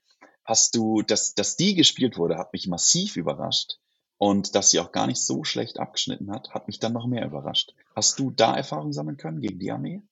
[0.44, 3.78] Hast du dass dass die gespielt wurde, hat mich massiv überrascht
[4.18, 7.24] und dass sie auch gar nicht so schlecht abgeschnitten hat, hat mich dann noch mehr
[7.24, 7.74] überrascht.
[7.94, 10.02] Hast du da Erfahrung sammeln können gegen die Armee?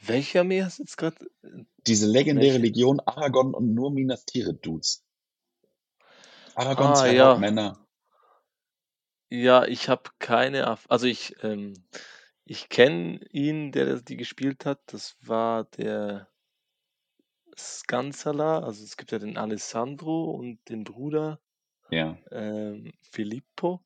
[0.00, 2.66] Welche Armee hast du jetzt grad äh, Diese legendäre welche?
[2.66, 5.04] Legion Aragorn und nur Minas Tirith Dudes.
[6.54, 7.28] Aragorn, Ah, 2 ja.
[7.32, 7.86] Hauptmänner.
[9.28, 11.74] Ja, ich habe keine Erf also ich, ähm
[12.44, 14.80] ich kenne ihn, der das die gespielt hat.
[14.92, 16.28] Das war der
[17.56, 18.60] Scansala.
[18.60, 21.40] Also, es gibt ja den Alessandro und den Bruder,
[21.90, 22.20] Ja.
[22.32, 23.84] ähm, Filippo.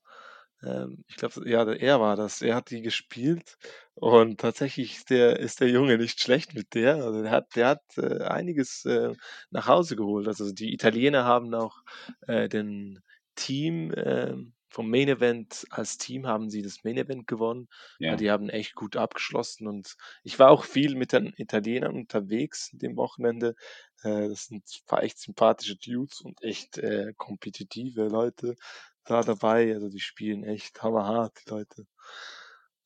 [0.62, 2.42] Ähm, ich glaube, ja, er war das.
[2.42, 3.58] Er hat die gespielt
[3.94, 6.96] und tatsächlich ist der ist der Junge nicht schlecht mit der.
[6.96, 9.14] Also, der hat der hat, äh, einiges, äh,
[9.50, 10.28] nach Hause geholt.
[10.28, 11.82] Also, die Italiener haben auch,
[12.28, 13.00] äh, den
[13.36, 17.68] Team, ähm vom Main Event als Team haben sie das Main Event gewonnen,
[18.00, 18.16] Ja.
[18.16, 19.94] die haben echt gut abgeschlossen und
[20.24, 23.54] ich war auch viel mit den Italienern unterwegs dem Wochenende.
[24.02, 28.56] Äh, das sind echt sympathische Dudes und echt, äh, kompetitive Leute
[29.04, 29.72] da dabei.
[29.74, 31.86] Also, die spielen echt hammerhart, die Leute.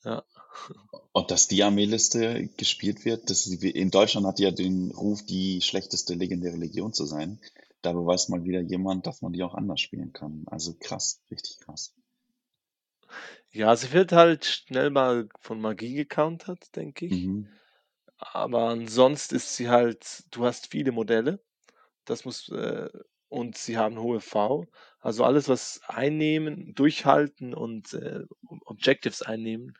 [0.04, 0.24] Ja.
[1.12, 5.62] Und dass die Armeeliste gespielt wird, das in Deutschland hat die ja den Ruf, die
[5.62, 7.40] schlechteste legendäre Legion zu sein.
[7.82, 10.44] Da beweist mal wieder jemand, dass man die auch anders spielen kann.
[10.46, 11.94] Also krass, richtig krass.
[13.50, 17.30] Ja, sie wird halt schnell mal von Magie gecountert, denke ich.
[17.30, 17.48] Mhm.
[18.18, 21.40] aber ansonsten ist sie halt du hast viele Modelle.
[22.06, 22.88] Das muss äh,
[23.28, 24.66] und sie haben hohe V.
[25.00, 28.24] Also alles, was einnehmen, durchhalten und, äh,
[28.66, 29.74] Objectives einnehmen,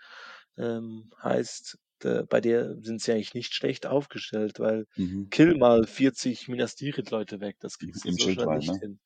[0.59, 5.31] ähm, heißt, äh, bei der sind sie eigentlich nicht schlecht aufgestellt, weil Mhm.
[5.31, 8.81] kill mal 40 Minas Tirith-Leute weg, das kriegst du Im so schnell Schildwall, nicht ne?
[8.81, 9.01] hin.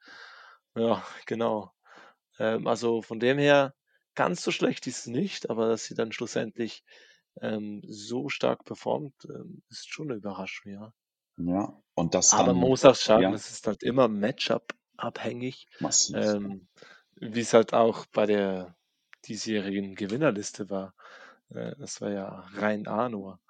[0.76, 1.72] Ja, genau.
[2.38, 3.74] Ähm, also von dem her,
[4.16, 6.84] ganz so schlecht ist sie nicht, aber dass sie dann schlussendlich,
[7.43, 10.93] ähm, so stark performt, ähm, ist schon 'ne Überraschung, ja.
[11.38, 14.74] Ja, und das Aber man dann muss auch sagen, ja, das ist halt immer Matchup
[14.97, 16.14] abhängig, massiv.
[16.14, 16.68] ähm,
[17.16, 18.76] wie's halt auch bei der
[19.26, 20.95] diesjährigen Gewinnerliste war.
[21.55, 23.40] Äh, das war ja rein A nur.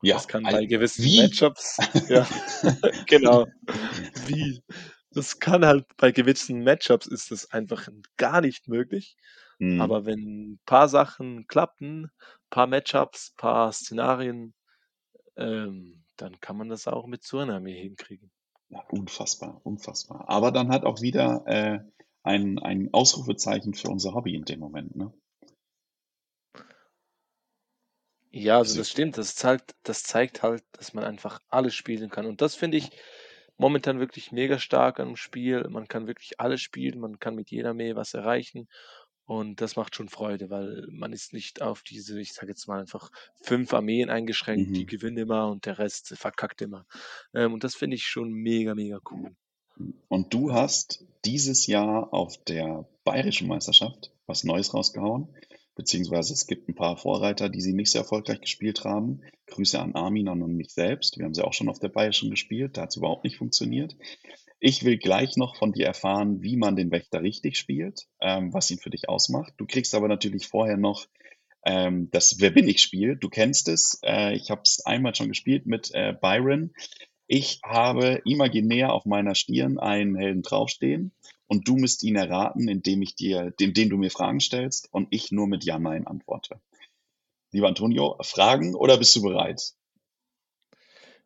[0.00, 1.22] Und Ja, das kann bei gewissen wie?
[1.22, 1.78] Matchups
[2.08, 2.26] ja,
[3.06, 3.46] genau.
[4.26, 4.62] Wie?
[5.12, 9.16] Das kann halt bei gewissen Matchups ist das einfach gar nicht möglich.
[9.58, 9.80] Mhm.
[9.80, 12.10] Aber wenn paar Sachen klappen,
[12.50, 14.52] paar Matchups, paar Szenarien,
[15.36, 18.30] ähm, dann kann man das auch mit Armee hinkriegen.
[18.68, 20.28] Ja, unfassbar, unfassbar.
[20.28, 21.78] Aber dann halt auch wieder, äh,
[22.22, 25.12] ein ein Ausrufezeichen für unser Hobby in dem Moment, ne?
[28.38, 29.18] Ja, also Also das stimmt.
[29.18, 32.26] Das zeigt das zeigt halt, dass man einfach alles spielen kann.
[32.26, 32.90] Und das finde ich
[33.56, 35.66] momentan wirklich mega stark am Spiel.
[35.68, 38.68] Man kann wirklich alles spielen, man kann mit jeder Armee was erreichen
[39.26, 42.80] und das macht schon Freude, weil man ist nicht auf diese, ich sage jetzt mal
[42.80, 43.10] einfach
[43.42, 44.86] 5 Armeen eingeschränkt, die Mhm.
[44.86, 46.86] gewinnen immer und der Rest verkackt immer.
[47.34, 49.34] Ähm, und das finde ich schon mega, mega cool.
[50.08, 55.28] Und du hast dieses Jahr auf der Bayerischen Meisterschaft was Neues rausgehauen,
[55.76, 59.20] beziehungsweise es gibt 'n paar Vorreiter, die sie nicht so erfolgreich gespielt haben.
[59.46, 61.18] Grüße an Armin und mich selbst.
[61.18, 63.96] Wir haben sie auch schon auf der Bayerischen gespielt, da hat's überhaupt nicht funktioniert.
[64.58, 68.70] Ich will gleich noch von dir erfahren, wie man den Wächter richtig spielt, ähm, was
[68.70, 69.52] ihn für dich ausmacht.
[69.58, 71.06] Du kriegst aber natürlich vorher noch,
[71.64, 73.16] ähm, das Wer bin ich Spiel.
[73.16, 74.00] Du kennst es.
[74.02, 76.72] Äh, ich habe es einmal schon gespielt mit, äh, Byron.
[77.26, 81.12] Ich habe imaginär auf meiner Stirn einen Helden draufstehen
[81.46, 85.32] und du musst ihn erraten, indem ich dir indem du mir Fragen stellst und ich
[85.32, 86.60] nur mit Ja, Nein antworte.
[87.52, 89.74] Lieber Antonio, Fragen oder bist du bereit?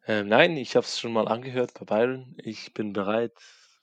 [0.06, 2.34] Ähm, nein, ich habe es schon mal angehört bei Byron.
[2.38, 3.32] Ich bin bereit.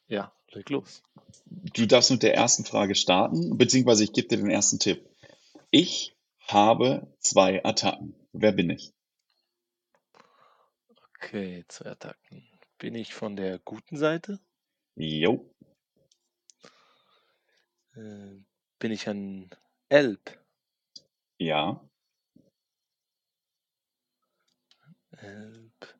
[0.08, 1.04] Ja, leg los.
[1.46, 5.08] Du darfst mit der ersten Frage starten, beziehungsweise ich gebe dir den ersten Tipp.
[5.72, 8.16] Ich habe 2 Attacken.
[8.32, 8.94] Wer bin ich?
[11.16, 12.48] Okay, 2 Attacken.
[12.78, 14.40] Bin ich von der guten Seite?
[14.96, 15.54] Jo.
[17.98, 18.43] Äh,
[18.78, 19.50] bin ich ein
[19.89, 20.39] Elb?
[21.39, 21.82] Ja.
[25.18, 25.95] Elb.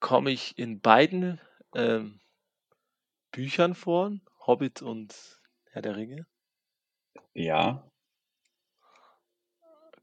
[0.00, 1.40] Komme ich in beiden,
[1.74, 2.20] ähm,
[3.30, 4.12] Büchern vor,
[4.46, 5.40] Hobbit und
[5.70, 6.26] Herr der Ringe?
[7.34, 7.88] Ja.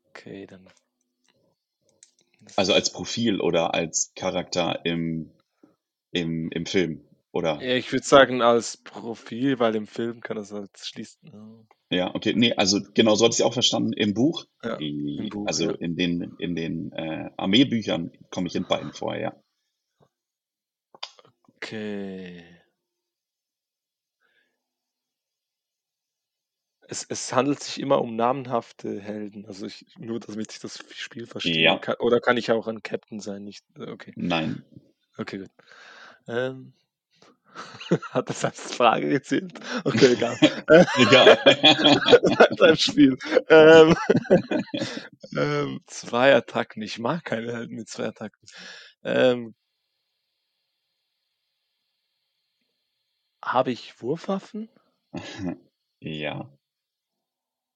[0.09, 0.69] Okay, dann
[2.55, 5.31] Also als Profil oder als Charakter im
[6.11, 7.61] im im Film, oder?
[7.61, 11.31] Ja, ich würde sagen als Profil, weil im Film kann das halt schließen,
[11.91, 12.15] ja.
[12.15, 12.33] Okay.
[12.33, 14.45] Ne, also genau, so hatte ich's auch verstanden im Buch.
[14.63, 15.75] Ja, im I Buch, also ja.
[15.75, 19.35] in den in den, äh, Armeebüchern komme ich in beiden vor, ja.
[21.57, 22.43] Okay.
[26.87, 29.45] Es es handelt sich immer um namenhafte Helden.
[29.45, 31.61] Also ich nur damit ich das Spiel verstehe.
[31.61, 31.99] Ja.
[31.99, 33.43] Oder kann ich auch ein Captain sein?
[33.43, 34.13] Nicht okay.
[34.15, 34.63] Nein.
[35.17, 35.51] Okay, gut.
[36.27, 36.73] Ähm,
[38.11, 39.59] hat das als Frage gezählt?
[39.83, 40.37] Okay, egal.
[40.97, 41.37] Egal.
[42.57, 43.17] Beim Spiel.
[43.49, 43.95] Ähm,
[45.35, 46.81] ähm, 2 Attacken.
[46.81, 48.47] Ich mag keine Helden mit 2 Attacken.
[49.03, 49.55] Ähm
[53.43, 54.69] Habe ich Wurfwaffen?
[55.99, 56.49] Ja.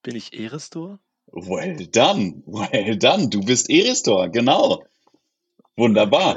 [0.02, 1.00] Bin ich Erestor?
[1.32, 3.28] Well done, well done.
[3.28, 4.84] Du bist Erestor, genau.
[5.78, 6.36] Wunderbar.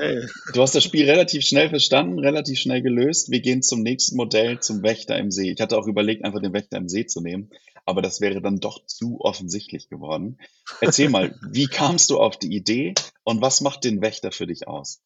[0.53, 3.31] Du hast das Spiel relativ schnell verstanden, relativ schnell gelöst.
[3.31, 5.51] Wir gehen zum nächsten Modell, zum Wächter im See.
[5.51, 7.49] Ich hatte auch überlegt, einfach den Wächter im See zu nehmen,
[7.85, 10.39] aber das wäre dann doch zu offensichtlich geworden.
[10.81, 14.67] Erzähl mal, wie kamst du auf die Idee und was macht den Wächter für dich
[14.67, 15.01] aus?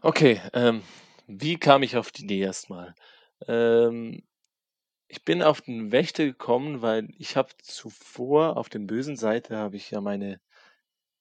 [0.00, 0.82] Okay, ähm,
[1.26, 2.94] wie kam ich auf die Idee erst mal?
[3.48, 4.22] Ähm,
[5.08, 9.76] ich bin auf den Wächter gekommen, weil ich habe zuvor auf der bösen Seite habe
[9.76, 10.40] ich ja meine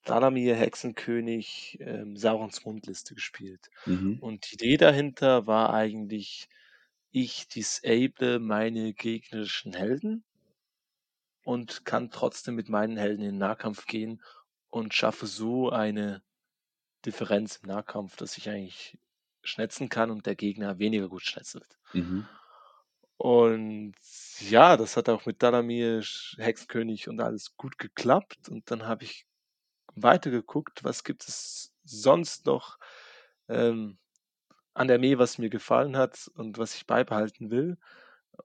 [0.10, 3.70] Dalamir Hexenkönig, ähm, Saurons Mundliste gespielt.
[3.86, 4.18] Mhm.
[4.20, 6.50] Und die Idee dahinter war eigentlich,
[7.12, 10.24] ich disable meine gegnerischen Helden
[11.44, 14.22] und kann trotzdem mit meinen Helden in den Nahkampf gehen
[14.70, 16.24] und schaffe so eine
[17.06, 18.98] Differenz im Nahkampf, dass ich eigentlich
[19.44, 21.78] schnetzen kann und der Gegner weniger gut schnetzelt.
[21.94, 22.28] Mhm.
[23.18, 23.96] Und
[24.40, 26.04] ja, das hat auch mit Dalamir,
[26.38, 28.48] Hexenkönig und alles gut geklappt.
[28.50, 29.26] Und dann habe ich
[29.96, 32.78] weitergeguckt, was gibt es sonst noch,
[33.50, 34.00] ähm,
[34.76, 37.78] an der Armee, was mir gefallen hat und was ich beibehalten will.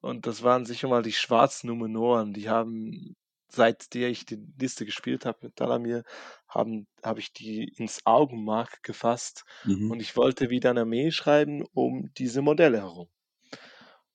[0.03, 2.32] Und das waren sicher mal die schwarzen Numenoren.
[2.34, 3.16] Die haben,
[3.49, 6.05] seit der ich die Liste gespielt habe mit Dalamir,
[6.49, 9.88] haben habe ich die ins Augenmark gefasst Mhm.
[9.88, 13.09] und ich wollte wieder 'ne Armee schreiben um diese Modelle herum.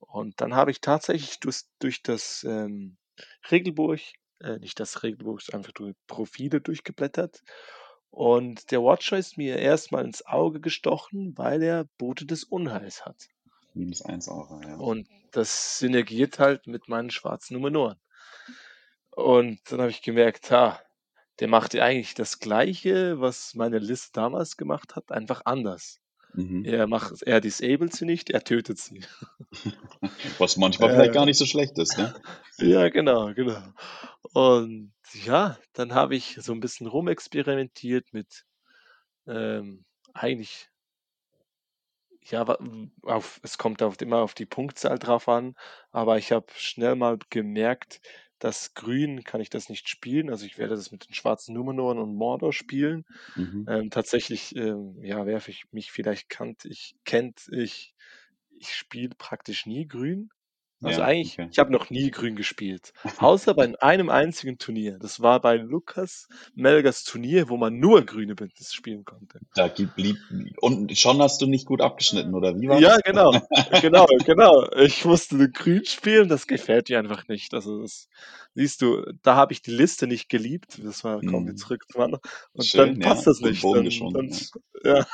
[0.02, 2.98] Und dann habe ich tatsächlich durchs durch das, ähm,
[3.52, 3.98] Regelbuch
[4.42, 7.44] äh, nicht das Regelbuch, einfach durch Profile durchgeblättert.
[8.10, 13.06] Und der Watcher ist mir erst mal ins Auge gestochen, weil er Bote des Unheils
[13.06, 13.28] hat.
[13.76, 14.76] -1 Aura, ja.
[14.76, 18.00] Und das synergiert halt mit meinen schwarzen Numenoren.
[19.12, 20.80] Und dann habe ich gemerkt, ha,
[21.40, 26.00] der macht ja eigentlich das Gleiche, was meine Liste damals gemacht hat, einfach anders.
[26.36, 26.66] Mhm.
[26.66, 29.02] Er macht er disabled sie nicht, er tötet sie.
[30.40, 31.26] Was manchmal vielleicht gar Äh.
[31.26, 32.14] nicht so schlecht ist, ne?
[32.58, 33.74] Ja, genau, genau.
[34.34, 38.46] Und ja, dann habe ich so 'n bisschen rumexperimentiert mit,
[39.28, 40.70] ähm, eigentlich
[42.24, 42.44] ja,
[43.04, 45.56] auf es kommt auf immer auf die Punktzahl drauf an,
[45.92, 48.02] aber ich habe schnell mal gemerkt,
[48.40, 50.30] dass Grün kann ich das nicht spielen.
[50.30, 53.06] Also, ich werde das mit den schwarzen Numenoren und Mordor spielen.
[53.36, 53.68] Mhm.
[53.68, 57.94] Ähm, tatsächlich, ähm, ja, wer ich mich vielleicht kannt ich kennt, ich
[58.52, 60.30] ich spiele praktisch nie Grün.
[60.82, 61.50] Also, Ja, eigentlich okay.
[61.52, 64.98] ich habe noch nie Grün gespielt, außer bei einem einzigen Turnier.
[65.00, 69.40] Das war bei Lukas Melgers Turnier, wo man nur grüne Bündnisse spielen konnte.
[69.56, 70.18] Da blieb
[70.62, 73.04] und schon hast du nicht gut abgeschnitten, oder wie war Ja, das?
[73.04, 73.32] genau,
[73.82, 74.70] genau, genau.
[74.78, 77.54] Ich musste nur Grün spielen, das gefällt dir einfach nicht.
[77.54, 78.08] Also, das
[78.56, 80.80] siehst du, da habe ich die Liste nicht geliebt.
[80.84, 81.58] Das war kommen wir Mhm.
[81.58, 82.22] zurück zum anderen.
[82.54, 83.62] Und Schön, dann ja, passt das so nicht.
[83.62, 84.30] Bogen Dann geschwungen, dann
[84.84, 84.98] ja.
[85.00, 85.08] ja.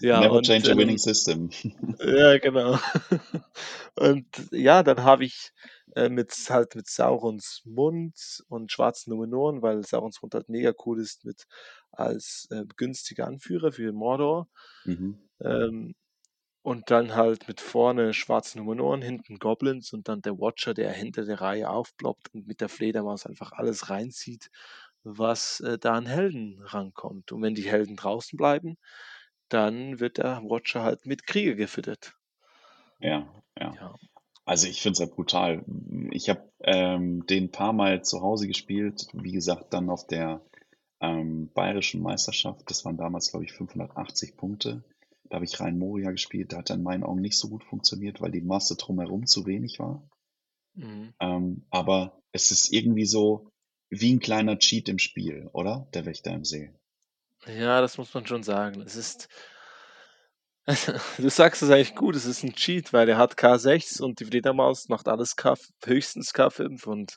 [0.00, 1.50] Ja, Never und, change a winning ähm system.
[2.00, 2.78] ja, genau.
[3.96, 5.52] Und ja, dann habe ich,
[5.94, 11.00] äh, mit halt mit Saurons Mund und schwarzen Numenoren, weil Saurons Mund halt mega cool
[11.00, 11.46] ist mit
[11.92, 14.48] als, äh, günstiger Anführer für Mordor.
[14.84, 15.18] Mhm.
[15.40, 15.94] Ähm,
[16.62, 21.24] und dann halt mit vorne schwarzen Numenoren, hinten Goblins und dann der Watcher, der hinter
[21.24, 24.50] der Reihe aufploppt und mit der Fledermaus einfach alles reinzieht,
[25.04, 27.30] was, äh, da an Helden rankommt.
[27.30, 28.78] Und wenn die Helden draußen bleiben,
[29.48, 32.16] dann wird der Watcher halt mit Krieger gefüttert.
[33.00, 33.26] Ja,
[33.58, 33.78] ja.
[33.80, 33.94] Ja.
[34.46, 35.64] Also, ich finde es ja brutal.
[35.66, 40.42] Hm, ich habe, ähm, den paarmal zu Hause gespielt, wie gesagt, dann auf der,
[41.00, 42.70] ähm, bayerischen Meisterschaft.
[42.70, 44.84] Das waren damals, glaube ich, 580 Punkte.
[45.30, 46.52] Da habe ich rein Moria gespielt.
[46.52, 49.46] Da hat er in meinen Augen nicht so gut funktioniert, weil die Masse drumherum zu
[49.46, 50.08] wenig war.
[50.76, 51.14] Mhm.
[51.20, 53.48] Ähm, aber es ist irgendwie so
[53.90, 55.88] wie 'n kleiner Cheat im Spiel, oder?
[55.94, 56.72] Der Wächter im See.
[57.48, 58.80] Ja, das muss man schon sagen.
[58.82, 59.28] Es ist
[61.18, 64.24] du sagst es eigentlich gut, es ist 'n Cheat, weil er hat K6 und die
[64.24, 67.16] Fledermaus macht alles K höchstens K5 und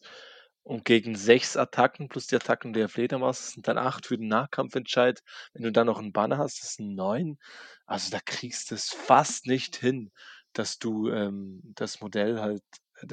[0.63, 5.21] und gegen 6 Attacken plus die Attacken der Fledermaus, sind dann 8 für den Nahkampfentscheid.
[5.53, 7.39] Wenn du dann noch 'n Banner hast, das sind 9.
[7.87, 10.11] Also, da kriegst du's fast nicht hin,
[10.53, 12.61] dass du, ähm, das Modell halt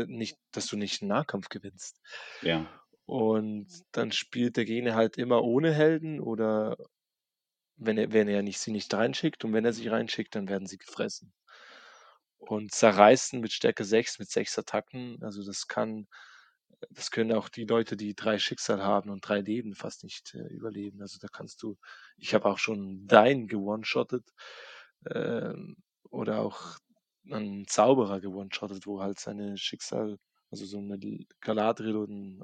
[0.08, 1.96] nicht dass du nicht 'n Nahkampf gewinnst.
[2.42, 2.76] Ja.
[3.08, 6.76] Und dann spielt der Gegner halt immer ohne Helden oder
[7.79, 10.66] wenn er wenn er nicht sie nicht reinschickt und wenn er sie reinschickt, dann werden
[10.66, 11.33] sie gefressen.
[12.41, 16.07] Und zerreißen mit Stärke 6, mit 6 Attacken, also, das kann
[16.91, 20.47] das können auch die Leute, die 3 Schicksal haben und 3 Leben fast nicht, äh,
[20.55, 21.01] überleben.
[21.03, 21.77] Also, da kannst du
[22.18, 24.31] ich habe auch schon Dain geone-shottet,
[25.11, 25.77] ähm,
[26.11, 26.79] oder auch
[27.24, 30.18] 'nen Zauberer geone-shottet, wo halt seine Schicksal
[30.51, 31.97] also, so 'ne L Galadriel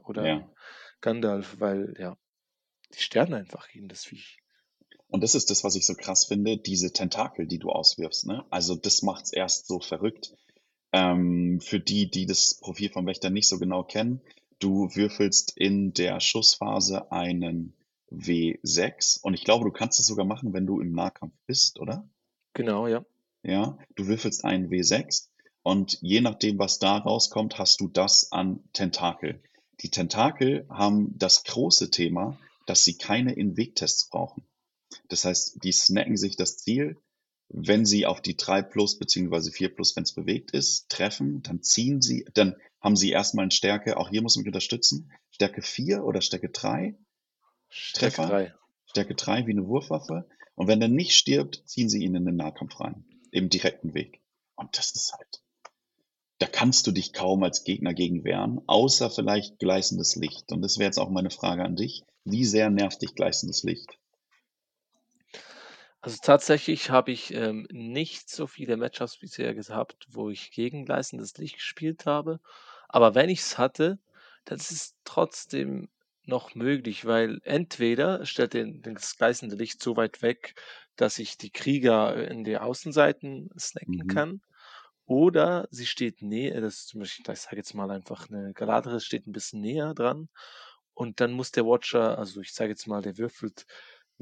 [0.05, 0.53] oder Ja.
[1.03, 2.16] Gandalf, weil ja,
[2.95, 4.41] die sterben einfach gegen das Viech.
[5.12, 8.46] Und das ist das, was ich so krass finde, diese Tentakel, die du auswirfst, ne?
[8.48, 10.34] Also, das macht's erst so verrückt.
[10.90, 14.22] Ähm, für die, die das Profil vom Wächter nicht so genau kennen,
[14.58, 17.74] du würfelst in der Schussphase einen
[18.10, 22.08] W6 und ich glaube, du kannst es sogar machen, wenn du im Nahkampf bist, oder?
[22.54, 23.04] Genau, ja.
[23.42, 25.28] Ja, du würfelst einen W6
[25.62, 29.42] und je nachdem, was da rauskommt, hast du das an Tentakel.
[29.80, 34.42] Die Tentakel haben das große Thema, dass sie keine Invictests brauchen.
[35.12, 36.96] Das heißt, die snacken sich das Ziel,
[37.50, 42.56] wenn sie auf die 3+ beziehungsweise 4+, wenn's bewegt ist, treffen, dann ziehen sie dann
[42.80, 46.22] haben sie erst mal 'n Stärke auch hier muss man mich unterstützen, Stärke 4 oder
[46.22, 46.96] Stärke 3
[47.68, 48.26] Stärke Treffer.
[48.28, 48.54] 3.
[48.86, 50.26] Stärke 3 wie 'ne Wurfwaffe.
[50.54, 54.22] Und wenn der nicht stirbt, ziehen sie ihn in den Nahkampf rein, im direkten Weg.
[54.56, 55.42] Und das ist halt
[56.38, 60.50] da kannst du dich kaum als Gegner gegen wehren, außer vielleicht gleißendes Licht.
[60.50, 62.02] Und das wäre jetzt auch meine Frage an dich.
[62.24, 63.96] Wie sehr nervt dich gleißendes Licht?
[66.05, 71.36] Also, tatsächlich habe ich, ähm, nicht so viele Matchups bisher gehabt, wo ich gegen gleißendes
[71.38, 72.40] Licht gespielt habe.
[72.88, 74.00] Aber wenn ich's hatte,
[74.44, 75.90] dann ist es trotzdem
[76.24, 80.57] noch möglich, weil entweder stellt den das gleißende Licht so weit weg,
[80.96, 84.03] dass ich die Krieger in die Außenseiten snacken Mhm.
[84.09, 84.42] kann,
[85.07, 89.26] oder sie steht nähe das zum Beispiel, ich sage jetzt mal einfach 'ne Galadriel steht
[89.28, 90.28] 'n bisschen näher dran
[90.94, 93.66] und dann muss der Watcher also, ich sage jetzt mal, der würfelt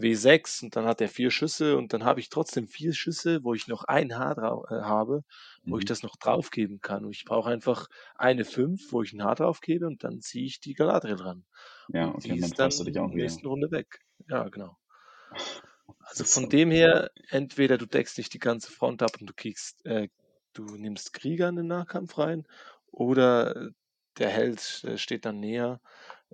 [0.03, 3.55] W6 und dann hat er 4 Schüsse und dann habe ich trotzdem 4 Schüsse, wo
[3.55, 4.38] ich noch ein Haar
[4.70, 5.22] äh, habe,
[5.68, 5.86] wo ich Mhm.
[5.86, 7.05] das noch drauf geben kann.
[7.05, 10.46] Und ich brauche einfach eine 5, wo ich 'n Haar drauf gebe und dann ziehe
[10.46, 11.44] ich die Galadriel ran.
[11.88, 13.40] Ja, Und okay, die und dann ist dann du dich in auch der wieder.
[13.40, 14.01] nächsten Runde weg.
[14.28, 14.78] Ja, genau.
[16.03, 19.84] Also, von dem her, entweder du deckst nicht die ganze Front ab und du kriegst
[19.86, 20.09] äh,
[20.55, 22.46] du nimmst Krieger in den Nahkampf rein
[22.90, 23.70] oder, äh,
[24.18, 25.80] der Held, äh, steht dann näher,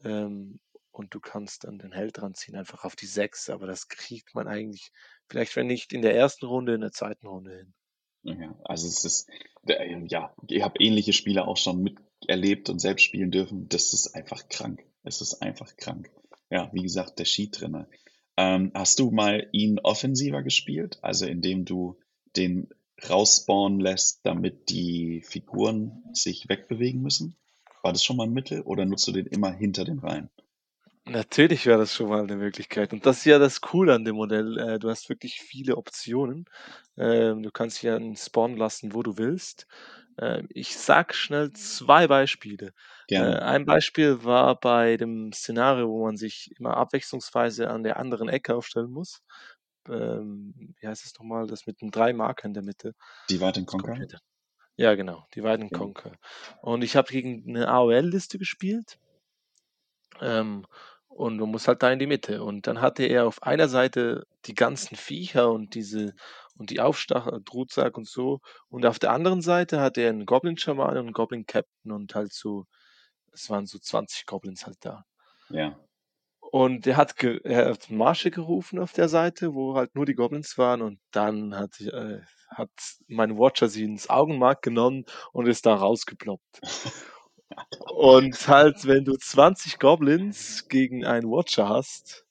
[0.05, 0.61] ähm,
[0.97, 4.49] und du kannst dann den Held ranziehen, einfach auf die 6, aber das kriegt man
[4.49, 4.91] eigentlich
[5.29, 7.75] vielleicht, wenn nicht in der ersten Runde, in der zweiten Runde hin.
[8.23, 9.31] Ja, also es ist
[9.69, 13.69] ähm, ja, ich habe ähnliche Spiele auch schon miterlebt und selbst spielen dürfen.
[13.69, 14.85] Das ist einfach krank.
[15.03, 16.11] Es ist einfach krank.
[16.51, 17.89] Ja, wie gesagt, der Cheat drinne.
[18.37, 20.99] Ähm, hast du mal ihn offensiver gespielt?
[21.03, 21.99] Also, indem du
[22.37, 22.69] den
[23.09, 27.37] rausspawnen lässt, damit die Figuren sich wegbewegen müssen?
[27.83, 30.31] War das schon mal 'n Mittel oder nutzt du den immer hinter den Reihen?
[31.09, 34.17] Natürlich wäre das schon mal 'ne Möglichkeit und das ist ja das Coole an dem
[34.17, 34.59] Modell.
[34.59, 36.47] Äh, du hast wirklich viele Optionen.
[36.97, 39.69] Ähm, du kannst ja ihn spawnen lassen, wo du willst.
[40.19, 42.73] Ähm, ich sage schnell 2 Beispiele.
[43.15, 43.39] Äh, Gerne.
[43.39, 48.57] ein Beispiel war bei dem Szenario, wo man sich immer abwechslungsweise an der anderen Ecke
[48.57, 49.23] aufstellen muss.
[49.89, 52.95] Ähm, wie heißt es noch mal, das mit den 3 Markern in der Mitte?
[53.29, 54.07] Divide and Das Conquer?
[54.77, 55.79] ja, genau, Divide and Ja.
[55.79, 56.13] Conquer.
[56.63, 58.99] Und ich habe gegen 'ne AOL-Liste gespielt
[60.21, 60.67] ähm,
[61.17, 62.43] und du musst halt da in die Mitte.
[62.45, 66.15] Und dann hatte er auf einer Seite die ganzen Viecher und diese
[66.59, 68.41] und die Aufstach Truthsarg und so.
[68.69, 72.67] Und auf der anderen Seite hatte er 'n Goblin-Schamanen und 'n Goblin-Captain und halt so
[73.33, 75.05] es waren so 20 Goblins halt da.
[75.51, 75.79] Ja.
[76.53, 80.57] Und er hat er hat Masche gerufen auf der Seite, wo halt nur die Goblins
[80.59, 82.71] waren und dann hat äh, hat
[83.09, 86.61] mein Watcher sie ins Augenmark genommen und ist da rausgeploppt.
[87.95, 92.27] Und halt, wenn du 20 Goblins gegen einen Watcher hast,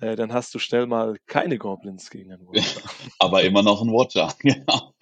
[0.00, 2.82] äh, dann hast du schnell mal keine Goblins gegen einen Watcher.
[3.18, 4.94] Aber immer noch 'n Watcher, genau.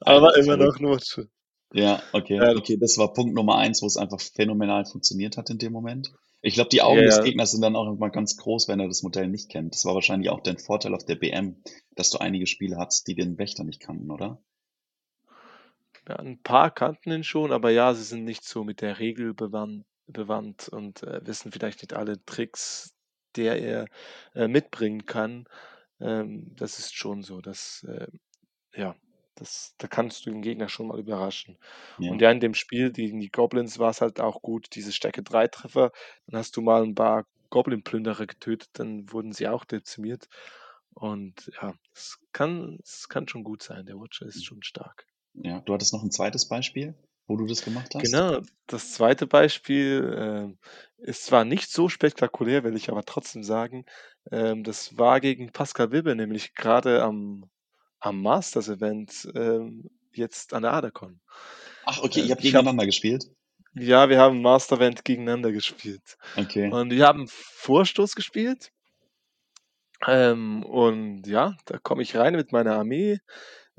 [0.00, 0.80] Aber immer noch verrückt.
[0.80, 1.24] 'n Watcher.
[1.72, 2.36] Ja, okay.
[2.42, 2.54] Ja.
[2.56, 6.12] Okay, das war Punkt Nummer 1, wo's einfach phänomenal funktioniert hat in dem Moment.
[6.42, 7.22] Ich glaube, die Augen des ja.
[7.22, 9.74] Gegners sind dann auch immer ganz groß, wenn er das Modell nicht kennt.
[9.74, 11.62] Das war wahrscheinlich auch dein Vorteil auf der BM,
[11.96, 14.42] dass du einige Spieler hattest, die den Wächter nicht kannten, oder?
[16.10, 19.32] Ja, 'n paar kannten ihn schon, aber ja, sie sind nicht so mit der Regel
[19.32, 22.96] bewan bewandt und, äh, wissen vielleicht nicht alle Tricks,
[23.36, 23.86] der er,
[24.34, 25.44] äh, mitbringen kann.
[26.00, 28.08] Ähm, das ist schon so, dass, äh
[28.74, 28.96] ja,
[29.36, 31.58] das da kannst du den Gegner schon mal überraschen.
[32.06, 32.22] Und Ja.
[32.22, 35.92] ja, in dem Spiel gegen die Goblins war's halt auch gut, diese Stärke-3-Treffer.
[36.26, 40.28] Dann hast du mal 'n paar Goblin-Plünderer getötet, dann wurden sie auch dezimiert.
[40.94, 43.86] Und ja, es kann es kann schon gut sein.
[43.86, 45.06] Der Watcher ist schon stark.
[45.34, 46.94] Ja, du hattest noch 'n zweites Beispiel,
[47.28, 48.20] wo du das gemacht hast?
[48.20, 49.26] Genau, das 2.
[49.26, 50.58] Beispiel, ähm,
[50.96, 53.84] ist zwar nicht so spektakulär, will ich aber trotzdem sagen.
[54.32, 57.50] Ähm, das war gegen Pascal Wibbe, nämlich grade am
[58.02, 61.20] am Masters-Event, ähm, jetzt an der Adacon.
[61.84, 63.24] Ach, okay, ihr Ähm, habt ich habe gegeneinander gespielt?
[63.74, 66.18] ja, wir haben Master-Event gegeneinander gespielt.
[66.38, 66.70] Okay.
[66.70, 68.70] Und wir haben Vorstoß gespielt.
[70.06, 73.18] Ähm, und ja, da komme ich rein mit meiner Armee.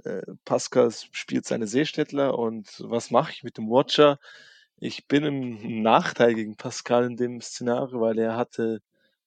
[0.04, 4.20] Äh, Pascal spielt seine Seestädtler und was mache ich mit dem Watcher?
[4.78, 8.82] Ich bin im Nachteil gegen Pascal in dem Szenario, weil er hatte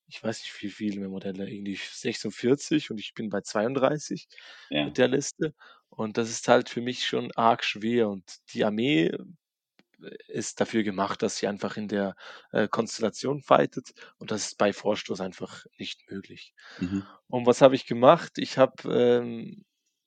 [0.08, 4.28] ich weiß nicht, wie viele Modelle, irgendwie 46 und ich bin bei 32
[4.70, 4.84] Ja.
[4.84, 5.54] mit der Liste.
[5.88, 10.82] Und das ist halt für mich schon arg schwer und die Armee, äh, ist dafür
[10.82, 12.16] gemacht, dass sie einfach in der,
[12.52, 16.54] äh, Konstellation fightet und das ist bei Vorstoß einfach nicht möglich.
[16.78, 17.14] Mhm.
[17.28, 18.32] Und was habe ich gemacht?
[18.38, 19.64] Ich habe, ähm,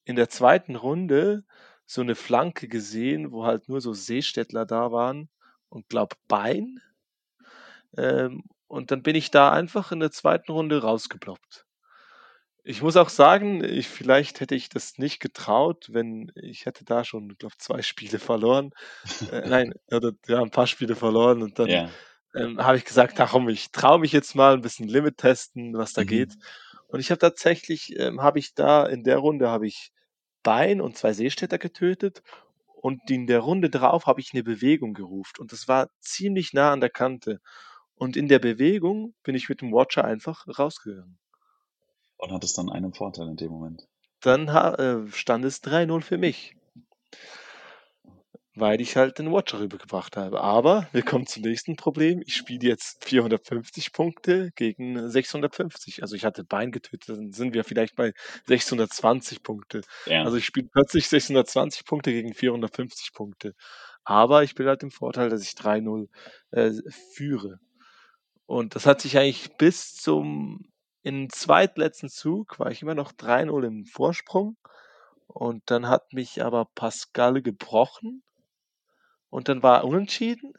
[0.08, 0.76] in der 2.
[0.78, 1.46] Runde
[1.86, 5.30] so 'ne Flanke gesehen, wo halt nur so Seestädtler da waren
[5.70, 6.82] und glaube Bein.
[7.96, 10.52] Ähm, und dann bin ich da einfach in der 2.
[10.52, 11.66] Runde rausgeploppt.
[12.66, 17.04] Ich muss auch sagen, ich vielleicht hätte ich das nicht getraut, wenn ich hätte da
[17.06, 18.72] schon, glaube, 2 Spiele verloren.
[19.28, 21.98] Äh, nein, oder ja, 'n paar Spiele verloren und dann, Ja.
[22.36, 25.78] ähm, habe ich gesagt: „Ach komm, ich traue mich jetzt mal 'n bisschen Limit testen,
[25.78, 26.48] was da geht.“ Mhm.
[26.88, 29.92] Und ich habe tatsächlich ähm, habe ich da in der Runde habe ich
[30.48, 32.24] Bein und 2 Seestädter getötet
[32.82, 36.72] und in der Runde drauf habe ich 'ne Bewegung gerufen und das war ziemlich nah
[36.72, 37.42] an der Kante.
[37.96, 41.20] Und in der Bewegung bin ich mit dem Watcher einfach rausgegangen.
[42.20, 43.88] Und hat es dann einen Vorteil in dem Moment?
[44.22, 46.56] Dann äh, stand es 3-0 für mich.
[48.60, 50.42] Weil ich halt den Watcher rübergebracht habe.
[50.42, 52.22] Aber wir kommen zum nächsten Problem.
[52.26, 56.02] Ich spiele jetzt 450 Punkte gegen 650.
[56.02, 58.14] Also ich hatte Bein getötet, dann sind wir vielleicht bei
[58.46, 59.82] 620 Punkte.
[60.06, 60.24] Ja.
[60.24, 63.54] Also ich spiele plötzlich 620 Punkte gegen 450 Punkte.
[64.04, 66.08] Aber ich bin halt im Vorteil, dass ich 3-0
[66.52, 66.72] äh,
[67.14, 67.60] führe.
[68.48, 70.66] Und das hat sich eigentlich bis zum
[71.04, 74.58] im zweitletzten Zug war ich immer noch 3-0 im Vorsprung.
[75.28, 78.24] Und dann hat mich aber Pascal gebrochen.
[79.38, 80.54] Und dann war er unentschieden.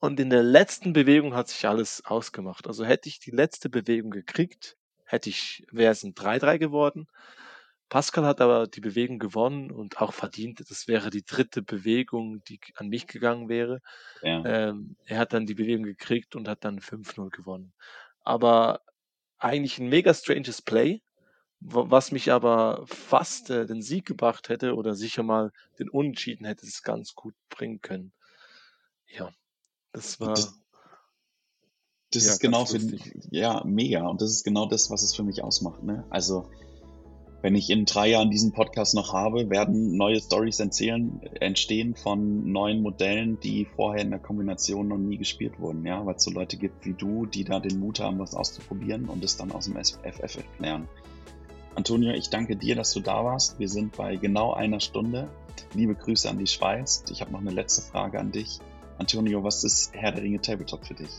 [0.00, 2.66] Und in der letzten Bewegung hat sich alles ausgemacht.
[2.66, 7.06] Also hätte ich die letzte Bewegung gekriegt, hätte ich, wäre es ein 3-3 geworden.
[7.90, 10.64] Pascal hat aber die Bewegung gewonnen und auch verdient.
[10.70, 13.82] Das wäre die dritte Bewegung, die an mich gegangen wäre.
[14.22, 14.42] Ja.
[14.46, 17.74] Ähm, er hat dann die Bewegung gekriegt und hat dann 5-0 gewonnen.
[18.22, 18.80] Aber
[19.36, 21.02] eigentlich ein mega stranges Play,
[21.60, 26.66] was mich aber fast äh, den Sieg gebracht hätte oder sicher mal den Unentschieden hätte
[26.66, 28.12] es ganz gut bringen können.
[29.06, 29.30] Ja,
[29.92, 30.34] das war.
[30.34, 30.54] Das,
[32.12, 32.80] das ja, ist genau für,
[33.30, 34.06] ja, mega.
[34.06, 35.82] Und das ist genau das, was es für mich ausmacht.
[35.82, 36.04] Ne?
[36.10, 36.50] Also,
[37.42, 42.82] wenn ich in drei Jahren diesen Podcast noch habe, werden neue Stories entstehen von neuen
[42.82, 46.56] Modellen, die vorher in der Kombination noch nie gespielt wurden, ja, weil es so Leute
[46.56, 49.76] gibt wie du, die da den Mut haben, was auszuprobieren und es dann aus dem
[49.76, 50.88] FF lernen.
[51.76, 53.58] Antonio, ich danke dir, dass du da warst.
[53.58, 55.28] Wir sind bei genau einer Stunde.
[55.74, 57.04] Liebe Grüße an die Schweiz.
[57.10, 58.60] Ich habe noch eine letzte Frage an dich.
[58.98, 61.10] Antonio, was ist Herr der Ringe Tabletop für dich?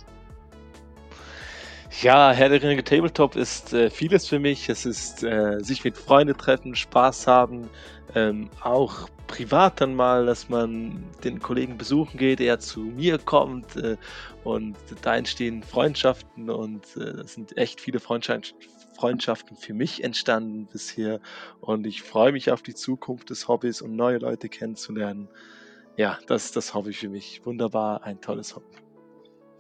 [2.02, 4.70] Ja, Herr der Ringe Tabletop ist äh, vieles für mich.
[4.70, 7.70] Es ist äh, sich mit Freunden treffen, Spaß haben,
[8.16, 13.76] ähm, auch privat dann mal, dass man den Kollegen besuchen geht, er zu mir kommt
[13.76, 13.98] äh,
[14.44, 18.56] und da entstehen Freundschaften und es äh, sind echt viele Freundschaften,
[18.96, 21.20] Freundschaften für mich entstanden bisher
[21.60, 25.30] und ich freue mich auf die Zukunft des Hobbys und neue Leute kennenzulernen.
[25.98, 27.46] Ja, das ist das Hobby für mich.
[27.46, 28.76] Wunderbar, ein tolles Hobby.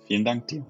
[0.07, 0.65] Vielen Dank dir.